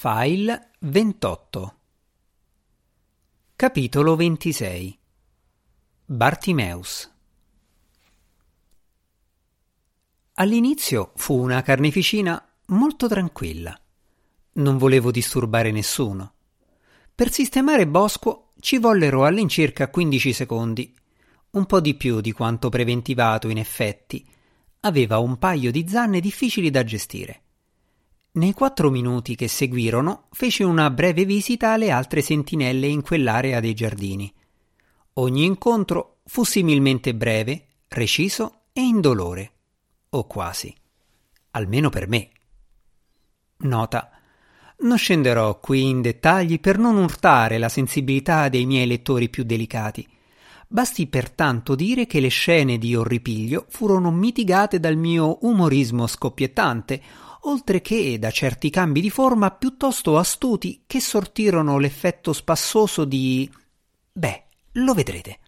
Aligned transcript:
File 0.00 0.70
28 0.78 1.76
Capitolo 3.56 4.14
26 4.14 4.96
Bartimeus 6.04 7.12
All'inizio 10.34 11.10
fu 11.16 11.34
una 11.42 11.62
carneficina 11.62 12.40
molto 12.66 13.08
tranquilla. 13.08 13.76
Non 14.52 14.78
volevo 14.78 15.10
disturbare 15.10 15.72
nessuno. 15.72 16.34
Per 17.12 17.32
sistemare 17.32 17.88
Bosco 17.88 18.52
ci 18.60 18.78
vollero 18.78 19.24
all'incirca 19.24 19.90
15 19.90 20.32
secondi, 20.32 20.94
un 21.50 21.66
po' 21.66 21.80
di 21.80 21.96
più 21.96 22.20
di 22.20 22.30
quanto 22.30 22.68
preventivato 22.68 23.48
in 23.48 23.58
effetti. 23.58 24.24
Aveva 24.82 25.18
un 25.18 25.38
paio 25.38 25.72
di 25.72 25.88
zanne 25.88 26.20
difficili 26.20 26.70
da 26.70 26.84
gestire. 26.84 27.42
Nei 28.38 28.52
quattro 28.52 28.88
minuti 28.88 29.34
che 29.34 29.48
seguirono 29.48 30.28
fece 30.30 30.62
una 30.62 30.90
breve 30.90 31.24
visita 31.24 31.72
alle 31.72 31.90
altre 31.90 32.22
sentinelle 32.22 32.86
in 32.86 33.02
quell'area 33.02 33.58
dei 33.58 33.74
giardini. 33.74 34.32
Ogni 35.14 35.44
incontro 35.44 36.18
fu 36.24 36.44
similmente 36.44 37.16
breve, 37.16 37.66
reciso 37.88 38.66
e 38.72 38.82
indolore. 38.82 39.52
O 40.10 40.28
quasi. 40.28 40.72
Almeno 41.50 41.90
per 41.90 42.06
me. 42.06 42.28
Nota. 43.62 44.08
Non 44.82 44.98
scenderò 44.98 45.58
qui 45.58 45.88
in 45.88 46.00
dettagli 46.00 46.60
per 46.60 46.78
non 46.78 46.96
urtare 46.96 47.58
la 47.58 47.68
sensibilità 47.68 48.48
dei 48.48 48.66
miei 48.66 48.86
lettori 48.86 49.28
più 49.28 49.42
delicati. 49.42 50.06
Basti 50.68 51.08
pertanto 51.08 51.74
dire 51.74 52.06
che 52.06 52.20
le 52.20 52.28
scene 52.28 52.78
di 52.78 52.94
orripiglio 52.94 53.66
furono 53.68 54.12
mitigate 54.12 54.78
dal 54.78 54.96
mio 54.96 55.38
umorismo 55.40 56.06
scoppiettante, 56.06 57.02
oltre 57.42 57.80
che 57.80 58.18
da 58.18 58.30
certi 58.30 58.70
cambi 58.70 59.00
di 59.00 59.10
forma 59.10 59.50
piuttosto 59.50 60.18
astuti 60.18 60.82
che 60.86 61.00
sortirono 61.00 61.78
l'effetto 61.78 62.32
spassoso 62.32 63.04
di. 63.04 63.50
Beh, 64.12 64.44
lo 64.72 64.94
vedrete. 64.94 65.38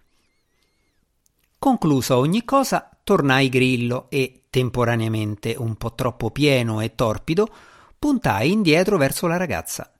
Conclusa 1.58 2.16
ogni 2.16 2.44
cosa, 2.44 2.88
tornai 3.04 3.48
Grillo 3.48 4.06
e, 4.08 4.44
temporaneamente 4.48 5.54
un 5.58 5.76
po' 5.76 5.94
troppo 5.94 6.30
pieno 6.30 6.80
e 6.80 6.94
torpido, 6.94 7.48
puntai 7.98 8.50
indietro 8.50 8.96
verso 8.96 9.26
la 9.26 9.36
ragazza. 9.36 9.92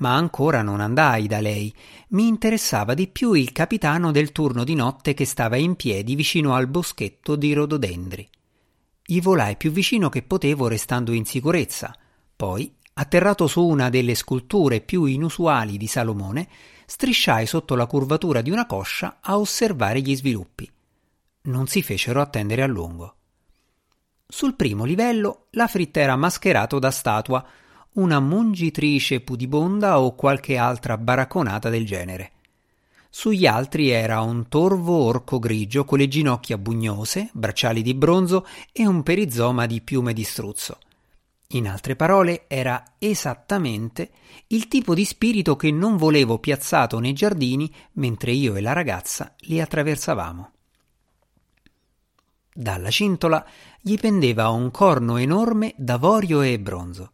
Ma 0.00 0.14
ancora 0.14 0.62
non 0.62 0.80
andai 0.80 1.26
da 1.26 1.40
lei. 1.40 1.72
Mi 2.08 2.26
interessava 2.26 2.94
di 2.94 3.06
più 3.08 3.32
il 3.32 3.52
capitano 3.52 4.10
del 4.10 4.32
turno 4.32 4.64
di 4.64 4.74
notte 4.74 5.14
che 5.14 5.24
stava 5.24 5.56
in 5.56 5.76
piedi 5.76 6.14
vicino 6.14 6.54
al 6.54 6.66
boschetto 6.66 7.36
di 7.36 7.52
rododendri. 7.52 8.28
Gli 9.10 9.20
volai 9.20 9.56
più 9.56 9.72
vicino 9.72 10.08
che 10.08 10.22
potevo 10.22 10.68
restando 10.68 11.10
in 11.10 11.24
sicurezza. 11.24 11.96
Poi, 12.36 12.72
atterrato 12.92 13.48
su 13.48 13.66
una 13.66 13.88
delle 13.88 14.14
sculture 14.14 14.80
più 14.82 15.02
inusuali 15.02 15.76
di 15.76 15.88
Salomone, 15.88 16.48
strisciai 16.86 17.44
sotto 17.44 17.74
la 17.74 17.86
curvatura 17.86 18.40
di 18.40 18.52
una 18.52 18.66
coscia 18.66 19.18
a 19.20 19.36
osservare 19.36 20.00
gli 20.00 20.14
sviluppi. 20.14 20.70
Non 21.42 21.66
si 21.66 21.82
fecero 21.82 22.20
attendere 22.20 22.62
a 22.62 22.68
lungo. 22.68 23.16
Sul 24.28 24.54
primo 24.54 24.84
livello 24.84 25.46
la 25.50 25.66
fritta 25.66 25.98
era 25.98 26.14
mascherato 26.14 26.78
da 26.78 26.92
statua, 26.92 27.44
una 27.94 28.20
mungitrice 28.20 29.22
pudibonda 29.22 29.98
o 29.98 30.14
qualche 30.14 30.56
altra 30.56 30.96
baracconata 30.96 31.68
del 31.68 31.84
genere. 31.84 32.30
Sugli 33.12 33.44
altri 33.44 33.88
era 33.88 34.20
un 34.20 34.48
torvo 34.48 35.02
orco 35.02 35.40
grigio 35.40 35.84
con 35.84 35.98
le 35.98 36.06
ginocchia 36.06 36.56
bugnose, 36.56 37.28
bracciali 37.32 37.82
di 37.82 37.92
bronzo 37.94 38.46
e 38.72 38.86
un 38.86 39.02
perizoma 39.02 39.66
di 39.66 39.80
piume 39.80 40.12
di 40.12 40.22
struzzo. 40.22 40.78
In 41.48 41.66
altre 41.68 41.96
parole, 41.96 42.44
era 42.46 42.94
esattamente 42.98 44.12
il 44.48 44.68
tipo 44.68 44.94
di 44.94 45.04
spirito 45.04 45.56
che 45.56 45.72
non 45.72 45.96
volevo 45.96 46.38
piazzato 46.38 47.00
nei 47.00 47.12
giardini 47.12 47.72
mentre 47.94 48.30
io 48.30 48.54
e 48.54 48.60
la 48.60 48.72
ragazza 48.72 49.34
li 49.40 49.60
attraversavamo. 49.60 50.52
Dalla 52.52 52.90
cintola 52.90 53.44
gli 53.80 53.98
pendeva 53.98 54.50
un 54.50 54.70
corno 54.70 55.16
enorme 55.16 55.74
d'avorio 55.76 56.42
e 56.42 56.60
bronzo. 56.60 57.12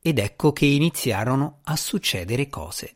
Ed 0.00 0.18
ecco 0.18 0.52
che 0.52 0.66
iniziarono 0.66 1.58
a 1.64 1.74
succedere 1.74 2.48
cose. 2.48 2.94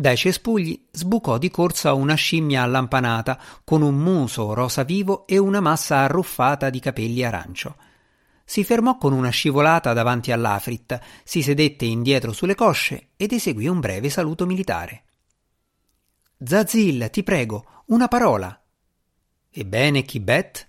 Dai 0.00 0.16
cespugli 0.16 0.86
sbucò 0.92 1.38
di 1.38 1.50
corsa 1.50 1.92
una 1.92 2.14
scimmia 2.14 2.62
allampanata 2.62 3.36
con 3.64 3.82
un 3.82 3.96
muso 3.96 4.54
rosa 4.54 4.84
vivo 4.84 5.26
e 5.26 5.38
una 5.38 5.58
massa 5.58 5.96
arruffata 5.96 6.70
di 6.70 6.78
capelli 6.78 7.24
arancio. 7.24 7.76
Si 8.44 8.62
fermò 8.62 8.96
con 8.96 9.12
una 9.12 9.30
scivolata 9.30 9.92
davanti 9.94 10.30
all'Afrit, 10.30 11.00
si 11.24 11.42
sedette 11.42 11.84
indietro 11.84 12.32
sulle 12.32 12.54
cosce 12.54 13.08
ed 13.16 13.32
eseguì 13.32 13.66
un 13.66 13.80
breve 13.80 14.08
saluto 14.08 14.46
militare. 14.46 15.02
Zazil, 16.44 17.08
ti 17.10 17.24
prego, 17.24 17.82
una 17.86 18.06
parola. 18.06 18.56
Ebbene, 19.50 20.02
Chibet? 20.04 20.68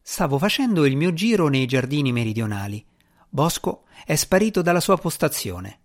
Stavo 0.00 0.38
facendo 0.38 0.86
il 0.86 0.96
mio 0.96 1.12
giro 1.12 1.48
nei 1.48 1.66
giardini 1.66 2.12
meridionali. 2.12 2.82
Bosco 3.28 3.84
è 4.06 4.14
sparito 4.14 4.62
dalla 4.62 4.80
sua 4.80 4.96
postazione. 4.96 5.80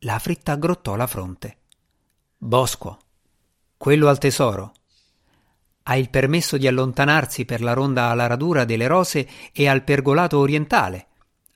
L'Afrit 0.00 0.48
aggrottò 0.50 0.94
la 0.94 1.06
fronte. 1.06 1.56
Bosco, 2.36 2.98
quello 3.76 4.08
al 4.08 4.18
tesoro. 4.18 4.72
Ha 5.84 5.96
il 5.96 6.10
permesso 6.10 6.58
di 6.58 6.66
allontanarsi 6.66 7.44
per 7.44 7.62
la 7.62 7.72
ronda 7.72 8.10
alla 8.10 8.26
radura 8.26 8.64
delle 8.64 8.86
rose 8.86 9.26
e 9.52 9.68
al 9.68 9.84
pergolato 9.84 10.38
orientale. 10.38 11.06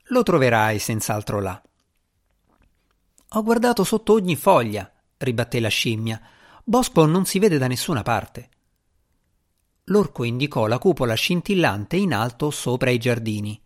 Lo 0.04 0.22
troverai 0.22 0.78
senz'altro 0.78 1.40
là. 1.40 1.62
Ho 3.32 3.42
guardato 3.42 3.84
sotto 3.84 4.14
ogni 4.14 4.36
foglia, 4.36 4.90
ribatté 5.18 5.60
la 5.60 5.68
scimmia. 5.68 6.20
Bosco 6.64 7.04
non 7.04 7.26
si 7.26 7.38
vede 7.38 7.58
da 7.58 7.66
nessuna 7.66 8.02
parte. 8.02 8.48
L'orco 9.84 10.24
indicò 10.24 10.66
la 10.66 10.78
cupola 10.78 11.14
scintillante 11.14 11.96
in 11.96 12.14
alto 12.14 12.50
sopra 12.50 12.90
i 12.90 12.98
giardini. 12.98 13.60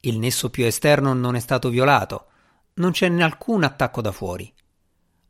Il 0.00 0.18
nesso 0.18 0.50
più 0.50 0.64
esterno 0.64 1.12
non 1.14 1.36
è 1.36 1.40
stato 1.40 1.68
violato, 1.68 2.26
non 2.74 2.90
c'è 2.92 3.08
alcun 3.20 3.64
attacco 3.64 4.00
da 4.00 4.12
fuori. 4.12 4.52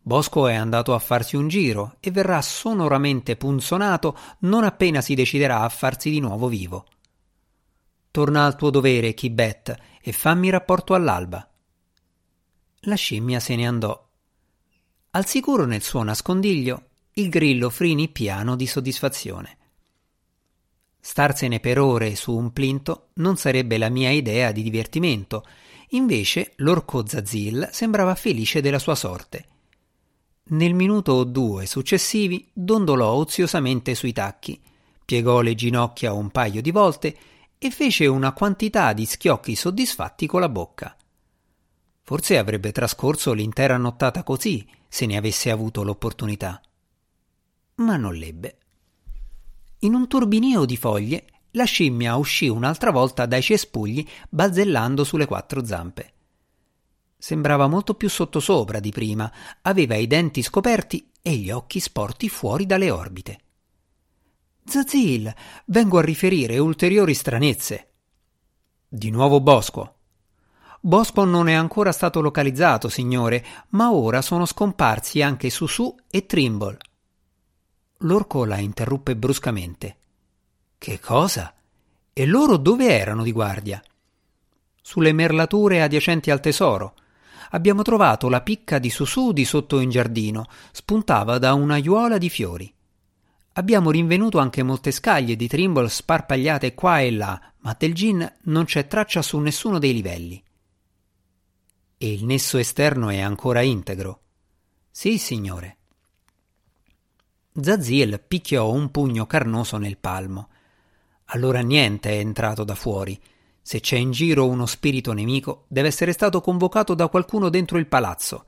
Bosco 0.01 0.49
è 0.49 0.55
andato 0.55 0.95
a 0.95 0.99
farsi 0.99 1.37
un 1.37 1.49
giro 1.49 1.97
e 2.01 2.11
verrà 2.11 2.43
sonoramente 2.43 3.37
punzonato 3.37 4.17
non 4.41 4.65
appena 4.65 5.01
si 5.01 5.15
deciderà 5.15 5.61
a 5.61 5.69
farsi 5.69 6.11
di 6.11 6.21
nuovo 6.21 6.49
vivo. 6.49 6.87
Torna 8.11 8.45
al 8.45 8.55
tuo 8.55 8.71
dovere, 8.71 9.15
Kibet, 9.15 9.75
e 10.03 10.13
fammi 10.13 10.51
rapporto 10.51 10.95
all'alba. 10.95 11.49
La 12.81 12.95
scimmia 12.97 13.41
se 13.41 13.57
ne 13.57 13.67
andò. 13.67 14.09
Al 15.13 15.27
sicuro 15.27 15.65
nel 15.65 15.83
suo 15.83 16.03
nascondiglio, 16.03 16.89
il 17.15 17.29
grillo 17.31 17.71
frinì 17.71 18.09
piano 18.09 18.57
di 18.57 18.67
soddisfazione. 18.67 19.59
Starsene 21.01 21.61
per 21.61 21.79
ore 21.79 22.15
su 22.15 22.37
un 22.37 22.53
plinto 22.53 23.09
non 23.15 23.37
sarebbe 23.37 23.79
la 23.79 23.89
mia 23.89 24.11
idea 24.11 24.53
di 24.53 24.63
divertimento, 24.63 25.47
Invece 25.91 26.53
l'orco 26.57 27.07
Zazil 27.07 27.69
sembrava 27.73 28.15
felice 28.15 28.61
della 28.61 28.79
sua 28.79 28.95
sorte. 28.95 29.49
Nel 30.47 30.75
minuto 30.75 31.13
o 31.13 31.25
due 31.25 31.67
successivi 31.67 32.51
dondolò 32.53 33.13
oziosamente 33.13 33.95
sui 33.95 34.13
tacchi, 34.13 34.61
piegò 35.05 35.41
le 35.41 35.55
ginocchia 35.55 36.13
un 36.13 36.31
paio 36.31 36.61
di 36.61 36.71
volte 36.71 37.17
e 37.59 37.71
fece 37.71 38.07
una 38.07 38.33
quantità 38.33 38.93
di 38.93 39.07
schiocchi 39.07 39.55
soddisfatti 39.55 40.27
con 40.27 40.41
la 40.41 40.49
bocca. 40.49 40.97
Forse 42.03 42.37
avrebbe 42.37 42.73
trascorso 42.73 43.33
l'intera 43.33 43.79
nottata 43.79 44.23
così 44.23 44.69
se 44.87 45.07
ne 45.07 45.17
avesse 45.17 45.51
avuto 45.51 45.83
l'opportunità. 45.83 46.61
Ma 47.77 47.97
non 47.97 48.15
l'ebbe. 48.15 48.59
In 49.81 49.95
un 49.95 50.07
turbinio 50.07 50.65
di 50.67 50.77
foglie 50.77 51.25
la 51.55 51.65
scimmia 51.65 52.17
uscì 52.17 52.49
un'altra 52.49 52.91
volta 52.91 53.27
dai 53.27 53.43
cespugli 53.43 54.07
balzellando 54.29 55.05
sulle 55.05 55.27
quattro 55.27 55.65
zampe. 55.65 56.13
Sembrava 57.17 57.67
molto 57.67 57.95
più 57.95 58.09
sottosopra 58.09 58.81
di 58.81 58.91
prima, 58.91 59.33
aveva 59.63 59.95
i 59.95 60.07
denti 60.07 60.43
scoperti 60.43 61.11
e 61.23 61.37
gli 61.37 61.51
occhi 61.51 61.81
sporti 61.81 62.29
fuori 62.29 62.67
dalle 62.67 62.91
orbite. 62.91 63.39
Zazil, 64.65 65.33
vengo 65.67 65.99
a 65.99 66.03
riferire 66.03 66.59
ulteriori 66.59 67.15
stranezze. 67.15 67.93
Di 68.89 69.11
nuovo 69.11 69.41
Bosco. 69.41 69.95
Bosco 70.81 71.25
non 71.25 71.49
è 71.49 71.55
ancora 71.55 71.93
stato 71.93 72.21
localizzato, 72.21 72.89
signore, 72.89 73.45
ma 73.71 73.93
ora 73.93 74.21
sono 74.21 74.45
scomparsi 74.45 75.23
anche 75.23 75.51
Susù 75.51 75.95
e 76.11 76.27
Trimble. 76.27 76.77
L'orco 77.99 78.45
la 78.45 78.59
interruppe 78.59 79.17
bruscamente. 79.17 79.97
Che 80.85 81.01
cosa? 81.01 81.55
E 82.13 82.27
loro 82.27 82.59
dove 82.59 82.91
erano 82.91 83.23
di 83.23 83.33
guardia? 83.33 83.83
Sulle 84.83 85.15
merlature 85.15 85.81
adiacenti 85.81 86.31
al 86.31 86.41
tesoro. 86.41 86.95
Abbiamo 87.53 87.81
trovato 87.81 88.29
la 88.29 88.43
picca 88.43 88.79
di 88.79 88.91
Susù 88.91 89.33
di 89.33 89.47
sotto 89.47 89.81
in 89.81 89.89
giardino, 89.89 90.47
spuntava 90.73 91.39
da 91.39 91.55
una 91.55 91.73
aiuola 91.73 92.19
di 92.19 92.29
fiori. 92.29 92.71
Abbiamo 93.55 93.91
rinvenuto 93.91 94.39
anche 94.39 94.63
molte 94.63 94.91
scaglie 94.91 95.37
di 95.37 95.49
Trimble 95.49 95.89
sparpagliate 95.89 96.75
qua 96.75 97.01
e 97.01 97.13
là, 97.13 97.41
ma 97.61 97.75
del 97.79 97.95
gin 97.95 98.31
non 98.43 98.67
c'è 98.67 98.87
traccia 98.87 99.23
su 99.23 99.39
nessuno 99.39 99.79
dei 99.79 99.95
livelli. 99.95 100.45
E 101.97 102.13
il 102.13 102.27
nesso 102.27 102.59
esterno 102.59 103.09
è 103.09 103.21
ancora 103.21 103.63
integro. 103.63 104.21
Sì, 104.91 105.17
signore. 105.17 105.79
Zaziel 107.59 108.21
picchiò 108.21 108.71
un 108.71 108.91
pugno 108.91 109.25
carnoso 109.25 109.79
nel 109.79 109.97
palmo. 109.97 110.51
Allora 111.35 111.61
niente 111.61 112.11
è 112.11 112.19
entrato 112.19 112.63
da 112.63 112.77
fuori. 112.77 113.21
Se 113.61 113.81
c'è 113.81 113.97
in 113.97 114.13
giro 114.13 114.47
uno 114.47 114.67
spirito 114.67 115.13
nemico, 115.13 115.65
deve 115.67 115.89
essere 115.89 116.13
stato 116.13 116.41
convocato 116.41 116.95
da 116.95 117.09
qualcuno 117.09 117.49
dentro 117.49 117.79
il 117.79 117.89
palazzo. 117.89 118.45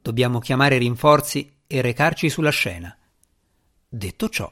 Dobbiamo 0.00 0.38
chiamare 0.38 0.78
rinforzi 0.78 1.52
e 1.66 1.80
recarci 1.80 2.30
sulla 2.30 2.50
scena. 2.50 2.96
Detto 3.88 4.28
ciò, 4.28 4.48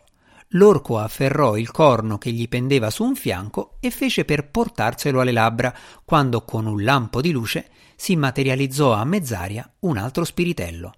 l'orco 0.49 0.99
afferrò 0.99 1.57
il 1.57 1.71
corno 1.71 2.19
che 2.19 2.33
gli 2.33 2.49
pendeva 2.49 2.91
su 2.91 3.05
un 3.05 3.15
fianco 3.15 3.77
e 3.79 3.91
fece 3.91 4.25
per 4.25 4.51
portarselo 4.51 5.21
alle 5.21 5.33
labbra, 5.33 5.73
quando 6.05 6.43
con 6.43 6.67
un 6.67 6.83
lampo 6.83 7.21
di 7.21 7.31
luce 7.31 7.71
si 7.95 8.17
materializzò 8.17 8.93
a 8.93 9.05
mezz'aria 9.05 9.71
un 9.81 9.97
altro 9.99 10.25
spiritello 10.25 10.93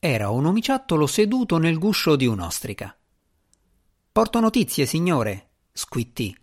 era 0.00 0.30
un 0.30 0.46
omiciattolo 0.46 1.08
seduto 1.08 1.58
nel 1.58 1.76
guscio 1.76 2.14
di 2.14 2.24
un'ostrica. 2.24 2.96
Porto 4.18 4.40
notizie, 4.40 4.84
signore, 4.84 5.50
squittì. 5.72 6.36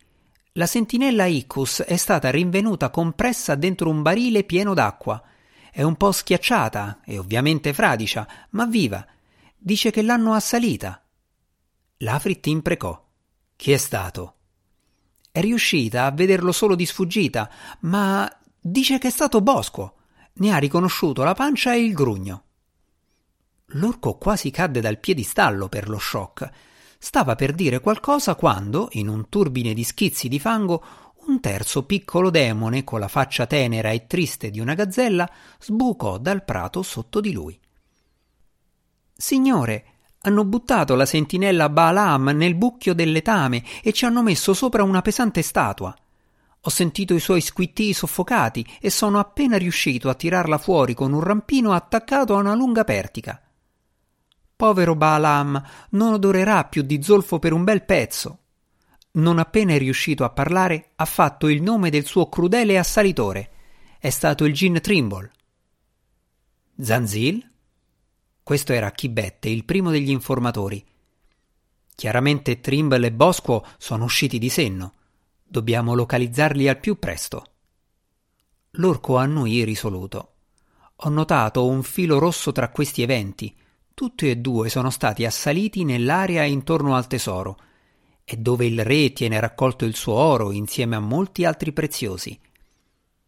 La 0.54 0.66
sentinella 0.66 1.26
Icus 1.26 1.82
è 1.82 1.98
stata 1.98 2.32
rinvenuta 2.32 2.90
compressa 2.90 3.56
dentro 3.56 3.90
un 3.90 4.02
barile 4.02 4.46
pieno 4.46 4.74
d'acqua. 4.74 5.22
È 5.74 5.84
un 5.84 5.98
po' 5.98 6.14
schiacciata 6.14 7.02
e 7.04 7.18
ovviamente 7.18 7.74
fradicia, 7.74 8.26
ma 8.52 8.66
viva. 8.66 9.06
Dice 9.58 9.92
che 9.92 10.04
l'hanno 10.04 10.32
assalita. 10.32 11.04
L'Afrit 11.98 12.48
imprecò. 12.48 13.10
Chi 13.58 13.74
è 13.74 13.78
stato? 13.78 14.36
È 15.30 15.42
riuscita 15.42 16.06
a 16.06 16.12
vederlo 16.12 16.54
solo 16.54 16.76
di 16.76 16.86
sfuggita, 16.86 17.52
ma 17.82 18.26
dice 18.58 19.00
che 19.00 19.10
è 19.10 19.12
stato 19.12 19.42
Bosco. 19.42 19.98
Ne 20.36 20.54
ha 20.54 20.58
riconosciuto 20.60 21.26
la 21.26 21.34
pancia 21.34 21.74
e 21.74 21.84
il 21.84 21.92
grugno. 21.92 22.44
L'orco 23.66 24.18
quasi 24.18 24.50
cadde 24.50 24.80
dal 24.80 24.98
piedistallo 24.98 25.68
per 25.68 25.90
lo 25.90 26.00
shock. 26.00 26.50
Stava 27.06 27.36
per 27.36 27.54
dire 27.54 27.82
qualcosa 27.82 28.34
quando, 28.34 28.88
in 28.94 29.08
un 29.10 29.30
turbine 29.30 29.76
di 29.76 29.84
schizzi 29.84 30.28
di 30.28 30.40
fango, 30.40 30.84
un 31.28 31.40
terzo 31.40 31.84
piccolo 31.86 32.32
demone, 32.32 32.84
con 32.84 33.00
la 33.00 33.08
faccia 33.08 33.46
tenera 33.46 33.92
e 33.92 34.08
triste 34.08 34.50
di 34.50 34.60
una 34.60 34.74
gazzella, 34.74 35.30
sbucò 35.60 36.18
dal 36.18 36.44
prato 36.44 36.82
sotto 36.82 37.22
di 37.22 37.32
lui. 37.32 37.60
Signore, 39.16 39.86
hanno 40.22 40.46
buttato 40.46 40.96
la 40.96 41.06
sentinella 41.06 41.70
Balaam 41.70 42.30
nel 42.30 42.56
bucchio 42.56 42.96
del 42.96 43.12
letame 43.12 43.64
e 43.84 43.94
ci 43.94 44.06
hanno 44.06 44.24
messo 44.24 44.56
sopra 44.56 44.82
una 44.82 45.04
pesante 45.04 45.44
statua. 45.44 45.96
Ho 46.60 46.70
sentito 46.72 47.14
i 47.14 47.20
suoi 47.20 47.42
squittii 47.42 47.94
soffocati 47.94 48.66
e 48.82 48.90
sono 48.90 49.20
appena 49.20 49.60
riuscito 49.60 50.10
a 50.10 50.16
tirarla 50.16 50.58
fuori 50.58 50.96
con 50.96 51.14
un 51.14 51.22
rampino 51.22 51.72
attaccato 51.72 52.36
a 52.36 52.40
una 52.40 52.56
lunga 52.56 52.84
pertica. 52.84 53.45
Povero 54.56 54.96
Balaam 54.96 55.62
non 55.90 56.14
odorerà 56.14 56.64
più 56.64 56.82
di 56.82 57.04
zolfo 57.04 57.40
per 57.40 57.52
un 57.52 57.66
bel 57.66 57.84
pezzo. 57.84 58.40
Non 59.12 59.38
appena 59.38 59.74
è 59.74 59.78
riuscito 59.78 60.24
a 60.24 60.30
parlare, 60.30 60.92
ha 60.96 61.06
fatto 61.06 61.50
il 61.50 61.62
nome 61.62 61.90
del 61.90 62.06
suo 62.06 62.30
crudele 62.30 62.78
assalitore. 62.78 63.52
È 64.00 64.10
stato 64.10 64.46
il 64.46 64.54
Gin 64.54 64.80
Trimble. 64.82 65.32
Zanzil? 66.80 67.52
Questo 68.44 68.72
era 68.72 68.92
Chibette, 68.92 69.50
il 69.50 69.66
primo 69.66 69.92
degli 69.92 70.10
informatori. 70.10 70.86
Chiaramente 71.94 72.62
Trimble 72.62 73.08
e 73.08 73.12
Bosco 73.12 73.66
sono 73.78 74.06
usciti 74.06 74.38
di 74.38 74.50
senno. 74.50 74.94
Dobbiamo 75.44 75.94
localizzarli 75.96 76.70
al 76.70 76.80
più 76.80 76.98
presto. 76.98 77.44
L'orco 78.72 79.18
annuì 79.18 79.64
risoluto. 79.64 80.34
Ho 80.98 81.10
notato 81.10 81.66
un 81.66 81.84
filo 81.84 82.20
rosso 82.20 82.54
tra 82.54 82.70
questi 82.70 83.02
eventi 83.02 83.54
tutti 83.96 84.30
e 84.30 84.36
due 84.36 84.68
sono 84.68 84.90
stati 84.90 85.26
assaliti 85.26 85.86
nell'area 85.86 86.44
intorno 86.44 86.96
al 86.96 87.08
tesoro, 87.08 87.58
e 88.26 88.36
dove 88.36 88.66
il 88.66 88.84
re 88.84 89.14
tiene 89.14 89.40
raccolto 89.40 89.86
il 89.86 89.96
suo 89.96 90.16
oro 90.16 90.52
insieme 90.52 90.98
a 90.98 91.00
molti 91.00 91.46
altri 91.46 91.72
preziosi. 91.72 92.38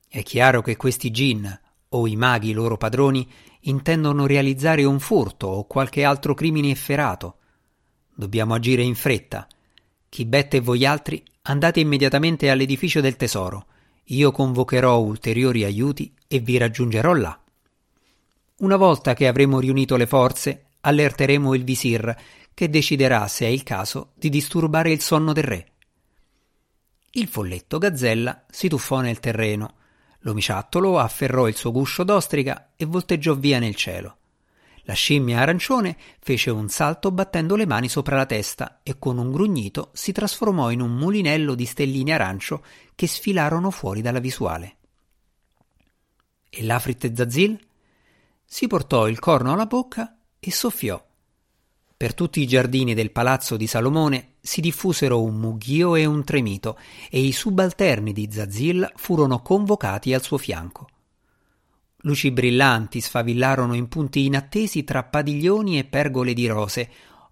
È 0.10 0.22
chiaro 0.24 0.62
che 0.62 0.76
questi 0.76 1.10
gin, 1.10 1.60
o 1.90 2.06
i 2.06 2.18
maghi 2.18 2.52
loro 2.52 2.76
padroni, 2.76 3.26
intendono 3.62 4.26
realizzare 4.26 4.84
un 4.84 5.00
furto 5.00 5.48
o 5.48 5.66
qualche 5.66 6.04
altro 6.04 6.34
crimine 6.34 6.70
efferato. 6.70 7.38
Dobbiamo 8.14 8.54
agire 8.54 8.82
in 8.82 8.96
fretta. 8.96 9.48
Chibette 10.10 10.58
e 10.58 10.62
voi 10.62 10.86
altri 10.86 11.24
andate 11.44 11.80
immediatamente 11.80 12.50
all'edificio 12.50 13.00
del 13.00 13.16
tesoro. 13.16 13.68
Io 14.06 14.32
convocherò 14.32 15.00
ulteriori 15.00 15.64
aiuti 15.64 16.14
e 16.28 16.40
vi 16.40 16.58
raggiungerò 16.58 17.14
là. 17.14 17.40
Una 18.60 18.76
volta 18.76 19.14
che 19.14 19.28
avremo 19.28 19.60
riunito 19.60 19.96
le 19.98 20.08
forze, 20.08 20.70
allerteremo 20.82 21.54
il 21.54 21.64
visir, 21.64 22.16
che 22.56 22.72
deciderà 22.72 23.28
se 23.28 23.46
è 23.46 23.50
il 23.50 23.62
caso 23.62 24.14
di 24.16 24.30
disturbare 24.30 24.92
il 24.92 25.00
sonno 25.00 25.32
del 25.32 25.44
re. 25.44 25.72
Il 27.12 27.28
folletto 27.28 27.78
gazzella 27.78 28.46
si 28.50 28.68
tuffò 28.68 29.00
nel 29.02 29.20
terreno. 29.20 29.76
L'omiciattolo 30.22 30.98
afferrò 30.98 31.48
il 31.48 31.56
suo 31.56 31.72
guscio 31.72 32.04
d'ostrica 32.04 32.72
e 32.76 32.86
volteggiò 32.86 33.36
via 33.36 33.60
nel 33.60 33.76
cielo. 33.76 34.18
La 34.86 34.94
scimmia 34.94 35.40
arancione 35.40 35.96
fece 36.20 36.50
un 36.50 36.68
salto 36.68 37.12
battendo 37.12 37.56
le 37.56 37.68
mani 37.68 37.88
sopra 37.90 38.16
la 38.16 38.26
testa 38.26 38.80
e 38.82 38.98
con 38.98 39.20
un 39.20 39.32
grugnito 39.32 39.92
si 39.94 40.12
trasformò 40.12 40.72
in 40.72 40.82
un 40.82 40.96
mulinello 40.96 41.54
di 41.54 41.66
stelline 41.66 42.14
arancio 42.14 42.64
che 42.96 43.06
sfilarono 43.06 43.70
fuori 43.70 44.02
dalla 44.02 44.20
visuale. 44.20 44.78
E 46.50 46.64
l'Afrit 46.64 47.14
Zazil? 47.14 47.67
Si 48.50 48.66
portò 48.68 49.10
il 49.10 49.20
corno 49.20 49.52
alla 49.52 49.66
bocca 49.66 50.18
e 50.40 50.52
soffiò. 50.52 51.06
Per 51.98 52.14
tutti 52.14 52.40
i 52.40 52.48
giardini 52.48 52.94
del 52.94 53.12
palazzo 53.12 53.58
di 53.58 53.68
Salomone 53.68 54.36
si 54.40 54.62
diffusero 54.62 55.22
un 55.22 55.36
mugghio 55.36 55.96
e 55.96 56.06
un 56.06 56.24
tremito, 56.24 56.80
e 57.10 57.20
i 57.20 57.34
subalterni 57.34 58.14
di 58.14 58.30
Zazil 58.32 58.90
furono 58.96 59.42
convocati 59.42 60.14
al 60.14 60.24
suo 60.24 60.38
fianco. 60.38 60.88
Luci 62.02 62.32
brillanti 62.32 63.02
sfavillarono 63.02 63.74
in 63.74 63.90
punti 63.90 64.24
inattesi 64.24 64.86
tra 64.86 65.04
padiglioni 65.04 65.78
e 65.78 65.84
pergole 65.84 66.34
di 66.34 66.48
rose, 66.48 66.90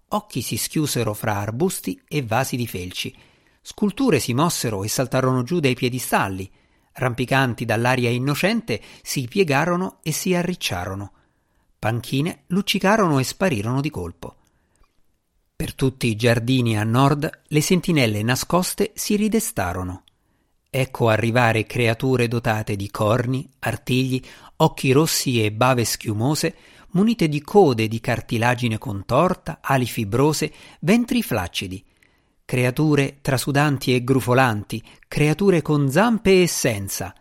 occhi 0.08 0.42
si 0.42 0.58
schiusero 0.58 1.14
fra 1.14 1.38
arbusti 1.38 2.02
e 2.06 2.22
vasi 2.22 2.56
di 2.56 2.66
felci, 2.66 3.16
sculture 3.62 4.18
si 4.18 4.34
mossero 4.34 4.84
e 4.84 4.88
saltarono 4.88 5.44
giù 5.44 5.60
dai 5.60 5.74
piedistalli, 5.74 6.50
rampicanti 6.96 7.64
dall'aria 7.64 8.10
innocente, 8.10 8.80
si 9.02 9.26
piegarono 9.28 9.98
e 10.02 10.12
si 10.12 10.34
arricciarono. 10.34 11.12
Panchine 11.78 12.42
luccicarono 12.48 13.18
e 13.18 13.24
sparirono 13.24 13.80
di 13.80 13.90
colpo. 13.90 14.36
Per 15.54 15.74
tutti 15.74 16.08
i 16.08 16.16
giardini 16.16 16.78
a 16.78 16.84
nord 16.84 17.30
le 17.46 17.60
sentinelle 17.60 18.22
nascoste 18.22 18.92
si 18.94 19.16
ridestarono. 19.16 20.02
Ecco 20.68 21.08
arrivare 21.08 21.64
creature 21.64 22.28
dotate 22.28 22.76
di 22.76 22.90
corni, 22.90 23.48
artigli, 23.60 24.22
occhi 24.56 24.92
rossi 24.92 25.42
e 25.42 25.52
bave 25.52 25.84
schiumose, 25.84 26.54
munite 26.90 27.28
di 27.28 27.40
code 27.40 27.88
di 27.88 28.00
cartilagine 28.00 28.78
contorta, 28.78 29.58
ali 29.62 29.86
fibrose, 29.86 30.52
ventri 30.80 31.22
flaccidi, 31.22 31.82
creature 32.46 33.18
trasudanti 33.20 33.92
e 33.92 34.04
grufolanti, 34.04 34.80
creature 35.08 35.62
con 35.62 35.90
zampe 35.90 36.42
e 36.42 36.46
senza, 36.46 37.12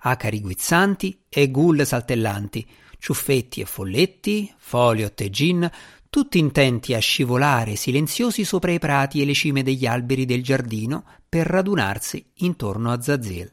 acari 0.00 0.42
guizzanti 0.42 1.22
e 1.30 1.50
ghoul 1.50 1.86
saltellanti, 1.86 2.68
ciuffetti 2.98 3.62
e 3.62 3.64
folletti, 3.64 4.52
foliot 4.58 5.18
e 5.22 5.30
gin, 5.30 5.70
tutti 6.10 6.38
intenti 6.38 6.92
a 6.92 6.98
scivolare 6.98 7.76
silenziosi 7.76 8.44
sopra 8.44 8.72
i 8.72 8.78
prati 8.78 9.22
e 9.22 9.24
le 9.24 9.32
cime 9.32 9.62
degli 9.62 9.86
alberi 9.86 10.26
del 10.26 10.42
giardino 10.42 11.04
per 11.26 11.46
radunarsi 11.46 12.32
intorno 12.34 12.92
a 12.92 13.00
Zazil. 13.00 13.50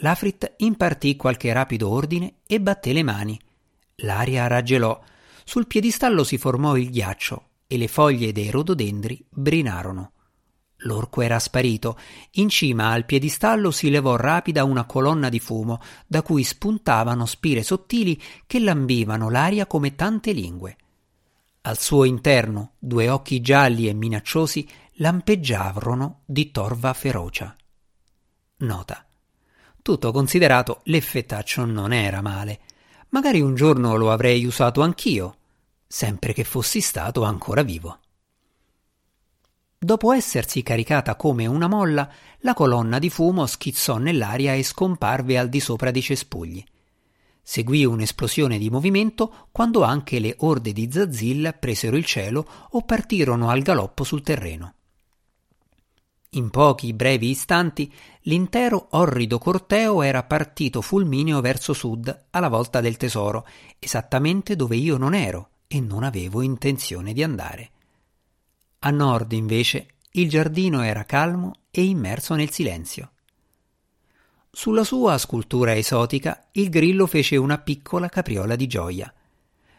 L'Afrit 0.00 0.54
impartì 0.58 1.16
qualche 1.16 1.52
rapido 1.52 1.90
ordine 1.90 2.36
e 2.46 2.60
batté 2.60 2.92
le 2.92 3.02
mani. 3.02 3.38
L'aria 3.96 4.46
raggelò. 4.46 4.98
Sul 5.44 5.66
piedistallo 5.66 6.22
si 6.22 6.38
formò 6.38 6.76
il 6.76 6.90
ghiaccio 6.90 7.48
e 7.66 7.76
le 7.76 7.88
foglie 7.88 8.32
dei 8.32 8.50
rododendri 8.50 9.24
brinarono. 9.28 10.12
L'orco 10.80 11.22
era 11.22 11.38
sparito. 11.38 11.98
In 12.32 12.48
cima 12.48 12.90
al 12.90 13.06
piedistallo 13.06 13.70
si 13.70 13.88
levò 13.88 14.16
rapida 14.16 14.64
una 14.64 14.84
colonna 14.84 15.28
di 15.28 15.40
fumo, 15.40 15.80
da 16.06 16.22
cui 16.22 16.42
spuntavano 16.44 17.24
spire 17.24 17.62
sottili 17.62 18.20
che 18.46 18.60
lambivano 18.60 19.30
l'aria 19.30 19.66
come 19.66 19.94
tante 19.94 20.32
lingue. 20.32 20.76
Al 21.62 21.78
suo 21.78 22.04
interno 22.04 22.74
due 22.78 23.08
occhi 23.08 23.40
gialli 23.40 23.88
e 23.88 23.94
minacciosi 23.94 24.68
lampeggiavano 24.98 26.20
di 26.24 26.50
torva 26.50 26.92
ferocia. 26.92 27.54
Nota. 28.58 29.04
Tutto 29.82 30.12
considerato, 30.12 30.80
l'effettaccio 30.84 31.64
non 31.64 31.92
era 31.92 32.20
male. 32.20 32.60
Magari 33.10 33.40
un 33.40 33.54
giorno 33.54 33.96
lo 33.96 34.10
avrei 34.12 34.44
usato 34.44 34.82
anch'io, 34.82 35.36
sempre 35.96 36.34
che 36.34 36.44
fossi 36.44 36.82
stato 36.82 37.22
ancora 37.22 37.62
vivo. 37.62 38.00
Dopo 39.78 40.12
essersi 40.12 40.62
caricata 40.62 41.16
come 41.16 41.46
una 41.46 41.68
molla, 41.68 42.06
la 42.40 42.52
colonna 42.52 42.98
di 42.98 43.08
fumo 43.08 43.46
schizzò 43.46 43.96
nell'aria 43.96 44.52
e 44.52 44.62
scomparve 44.62 45.38
al 45.38 45.48
di 45.48 45.58
sopra 45.58 45.90
dei 45.90 46.02
cespugli. 46.02 46.62
Seguì 47.40 47.86
un'esplosione 47.86 48.58
di 48.58 48.68
movimento 48.68 49.48
quando 49.50 49.84
anche 49.84 50.18
le 50.18 50.34
orde 50.40 50.74
di 50.74 50.86
Zazil 50.92 51.56
presero 51.58 51.96
il 51.96 52.04
cielo 52.04 52.46
o 52.72 52.82
partirono 52.82 53.48
al 53.48 53.62
galoppo 53.62 54.04
sul 54.04 54.20
terreno. 54.20 54.74
In 56.30 56.50
pochi 56.50 56.92
brevi 56.92 57.30
istanti 57.30 57.90
l'intero 58.24 58.88
orrido 58.90 59.38
corteo 59.38 60.02
era 60.02 60.24
partito 60.24 60.82
fulmineo 60.82 61.40
verso 61.40 61.72
sud 61.72 62.26
alla 62.32 62.48
volta 62.48 62.82
del 62.82 62.98
tesoro, 62.98 63.46
esattamente 63.78 64.56
dove 64.56 64.76
io 64.76 64.98
non 64.98 65.14
ero 65.14 65.52
e 65.66 65.80
non 65.80 66.02
avevo 66.02 66.42
intenzione 66.42 67.12
di 67.12 67.22
andare. 67.22 67.70
A 68.80 68.90
nord, 68.90 69.32
invece, 69.32 69.88
il 70.12 70.28
giardino 70.28 70.82
era 70.82 71.04
calmo 71.04 71.52
e 71.70 71.84
immerso 71.84 72.34
nel 72.34 72.50
silenzio. 72.50 73.10
Sulla 74.50 74.84
sua 74.84 75.18
scultura 75.18 75.76
esotica 75.76 76.48
il 76.52 76.70
grillo 76.70 77.06
fece 77.06 77.36
una 77.36 77.58
piccola 77.58 78.08
capriola 78.08 78.56
di 78.56 78.66
gioia. 78.66 79.12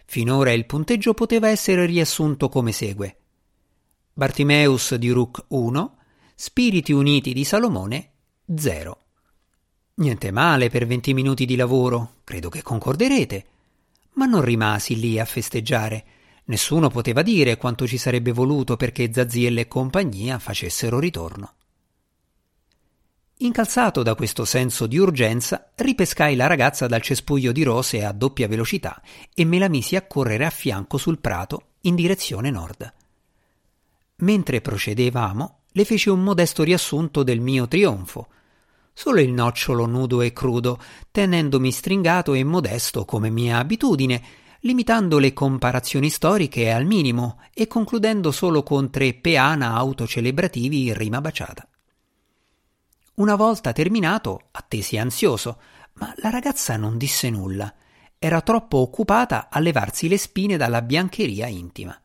Finora 0.05 0.51
il 0.51 0.65
punteggio 0.65 1.13
poteva 1.13 1.49
essere 1.49 1.85
riassunto 1.85 2.47
come 2.47 2.71
segue. 2.71 3.17
Bartimeus 4.13 4.93
di 4.95 5.09
Rook 5.09 5.45
1, 5.47 5.97
Spiriti 6.35 6.91
Uniti 6.91 7.33
di 7.33 7.43
Salomone 7.43 8.11
0. 8.55 8.99
Niente 9.95 10.31
male 10.31 10.69
per 10.69 10.85
venti 10.85 11.13
minuti 11.15 11.45
di 11.45 11.55
lavoro, 11.55 12.17
credo 12.23 12.49
che 12.49 12.61
concorderete. 12.61 13.45
Ma 14.17 14.25
non 14.25 14.41
rimasi 14.41 14.99
lì 14.99 15.19
a 15.19 15.25
festeggiare. 15.25 16.05
Nessuno 16.45 16.89
poteva 16.89 17.21
dire 17.21 17.57
quanto 17.57 17.85
ci 17.85 17.97
sarebbe 17.97 18.31
voluto 18.31 18.75
perché 18.75 19.11
Zaziel 19.13 19.57
e 19.59 19.67
compagnia 19.67 20.39
facessero 20.39 20.99
ritorno. 20.99 21.53
Incalzato 23.39 24.01
da 24.01 24.15
questo 24.15 24.45
senso 24.45 24.87
di 24.87 24.97
urgenza, 24.97 25.71
ripescai 25.75 26.35
la 26.35 26.47
ragazza 26.47 26.87
dal 26.87 27.03
cespuglio 27.03 27.51
di 27.51 27.61
rose 27.61 28.03
a 28.03 28.11
doppia 28.11 28.47
velocità 28.47 28.99
e 29.35 29.45
me 29.45 29.59
la 29.59 29.69
misi 29.69 29.95
a 29.95 30.07
correre 30.07 30.45
a 30.45 30.49
fianco 30.49 30.97
sul 30.97 31.19
prato 31.19 31.73
in 31.81 31.93
direzione 31.93 32.49
nord. 32.49 32.91
Mentre 34.17 34.61
procedevamo, 34.61 35.59
le 35.69 35.85
feci 35.85 36.09
un 36.09 36.23
modesto 36.23 36.63
riassunto 36.63 37.21
del 37.21 37.39
mio 37.39 37.67
trionfo, 37.67 38.29
solo 38.97 39.19
il 39.19 39.31
nocciolo 39.31 39.85
nudo 39.85 40.21
e 40.21 40.33
crudo, 40.33 40.81
tenendomi 41.11 41.71
stringato 41.71 42.33
e 42.33 42.43
modesto 42.43 43.05
come 43.05 43.29
mia 43.29 43.59
abitudine, 43.59 44.23
limitando 44.61 45.19
le 45.19 45.33
comparazioni 45.33 46.09
storiche 46.09 46.71
al 46.71 46.83
minimo 46.83 47.39
e 47.53 47.67
concludendo 47.67 48.31
solo 48.31 48.63
con 48.63 48.89
tre 48.89 49.13
peana 49.13 49.75
autocelebrativi 49.75 50.87
in 50.87 50.95
rima 50.95 51.21
baciata. 51.21 51.69
Una 53.17 53.35
volta 53.35 53.71
terminato, 53.71 54.47
attesi 54.49 54.97
ansioso, 54.97 55.61
ma 55.93 56.11
la 56.17 56.31
ragazza 56.31 56.75
non 56.75 56.97
disse 56.97 57.29
nulla. 57.29 57.71
Era 58.17 58.41
troppo 58.41 58.77
occupata 58.77 59.49
a 59.51 59.59
levarsi 59.59 60.07
le 60.07 60.17
spine 60.17 60.57
dalla 60.57 60.81
biancheria 60.81 61.45
intima. 61.45 61.95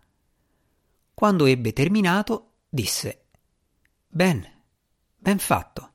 Quando 1.15 1.47
ebbe 1.47 1.73
terminato, 1.73 2.51
disse 2.69 3.29
Ben, 4.09 4.47
ben 5.17 5.39
fatto. 5.39 5.92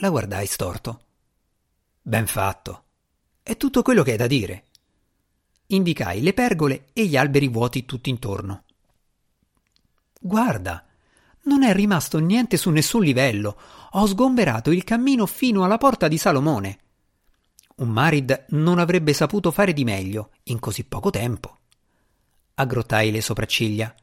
La 0.00 0.10
guardai 0.10 0.44
storto. 0.46 1.00
Ben 2.02 2.26
fatto. 2.26 2.84
È 3.42 3.56
tutto 3.56 3.80
quello 3.80 4.02
che 4.02 4.10
hai 4.10 4.16
da 4.18 4.26
dire. 4.26 4.64
Indicai 5.68 6.20
le 6.20 6.34
pergole 6.34 6.88
e 6.92 7.06
gli 7.06 7.16
alberi 7.16 7.48
vuoti 7.48 7.86
tutti 7.86 8.10
intorno. 8.10 8.64
Guarda, 10.20 10.84
non 11.44 11.62
è 11.62 11.72
rimasto 11.72 12.18
niente 12.18 12.58
su 12.58 12.68
nessun 12.68 13.04
livello. 13.04 13.58
Ho 13.92 14.06
sgomberato 14.06 14.70
il 14.70 14.84
cammino 14.84 15.24
fino 15.24 15.64
alla 15.64 15.78
porta 15.78 16.08
di 16.08 16.18
Salomone. 16.18 16.78
Un 17.76 17.88
Marid 17.88 18.46
non 18.50 18.78
avrebbe 18.78 19.14
saputo 19.14 19.50
fare 19.50 19.72
di 19.72 19.84
meglio 19.84 20.32
in 20.44 20.58
così 20.58 20.84
poco 20.84 21.08
tempo. 21.08 21.60
Aggrottai 22.52 23.10
le 23.10 23.22
sopracciglia. 23.22 23.94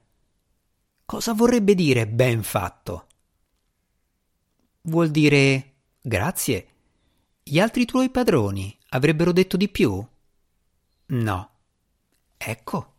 Cosa 1.05 1.33
vorrebbe 1.33 1.75
dire 1.75 2.07
ben 2.07 2.41
fatto? 2.41 3.07
Vuol 4.81 5.12
dire 5.12 5.73
grazie. 6.03 6.67
Gli 7.41 7.60
altri 7.60 7.86
tuoi 7.86 8.10
padroni 8.10 8.77
avrebbero 8.89 9.31
detto 9.31 9.55
di 9.55 9.69
più? 9.69 10.05
No. 11.05 11.50
Ecco. 12.38 12.93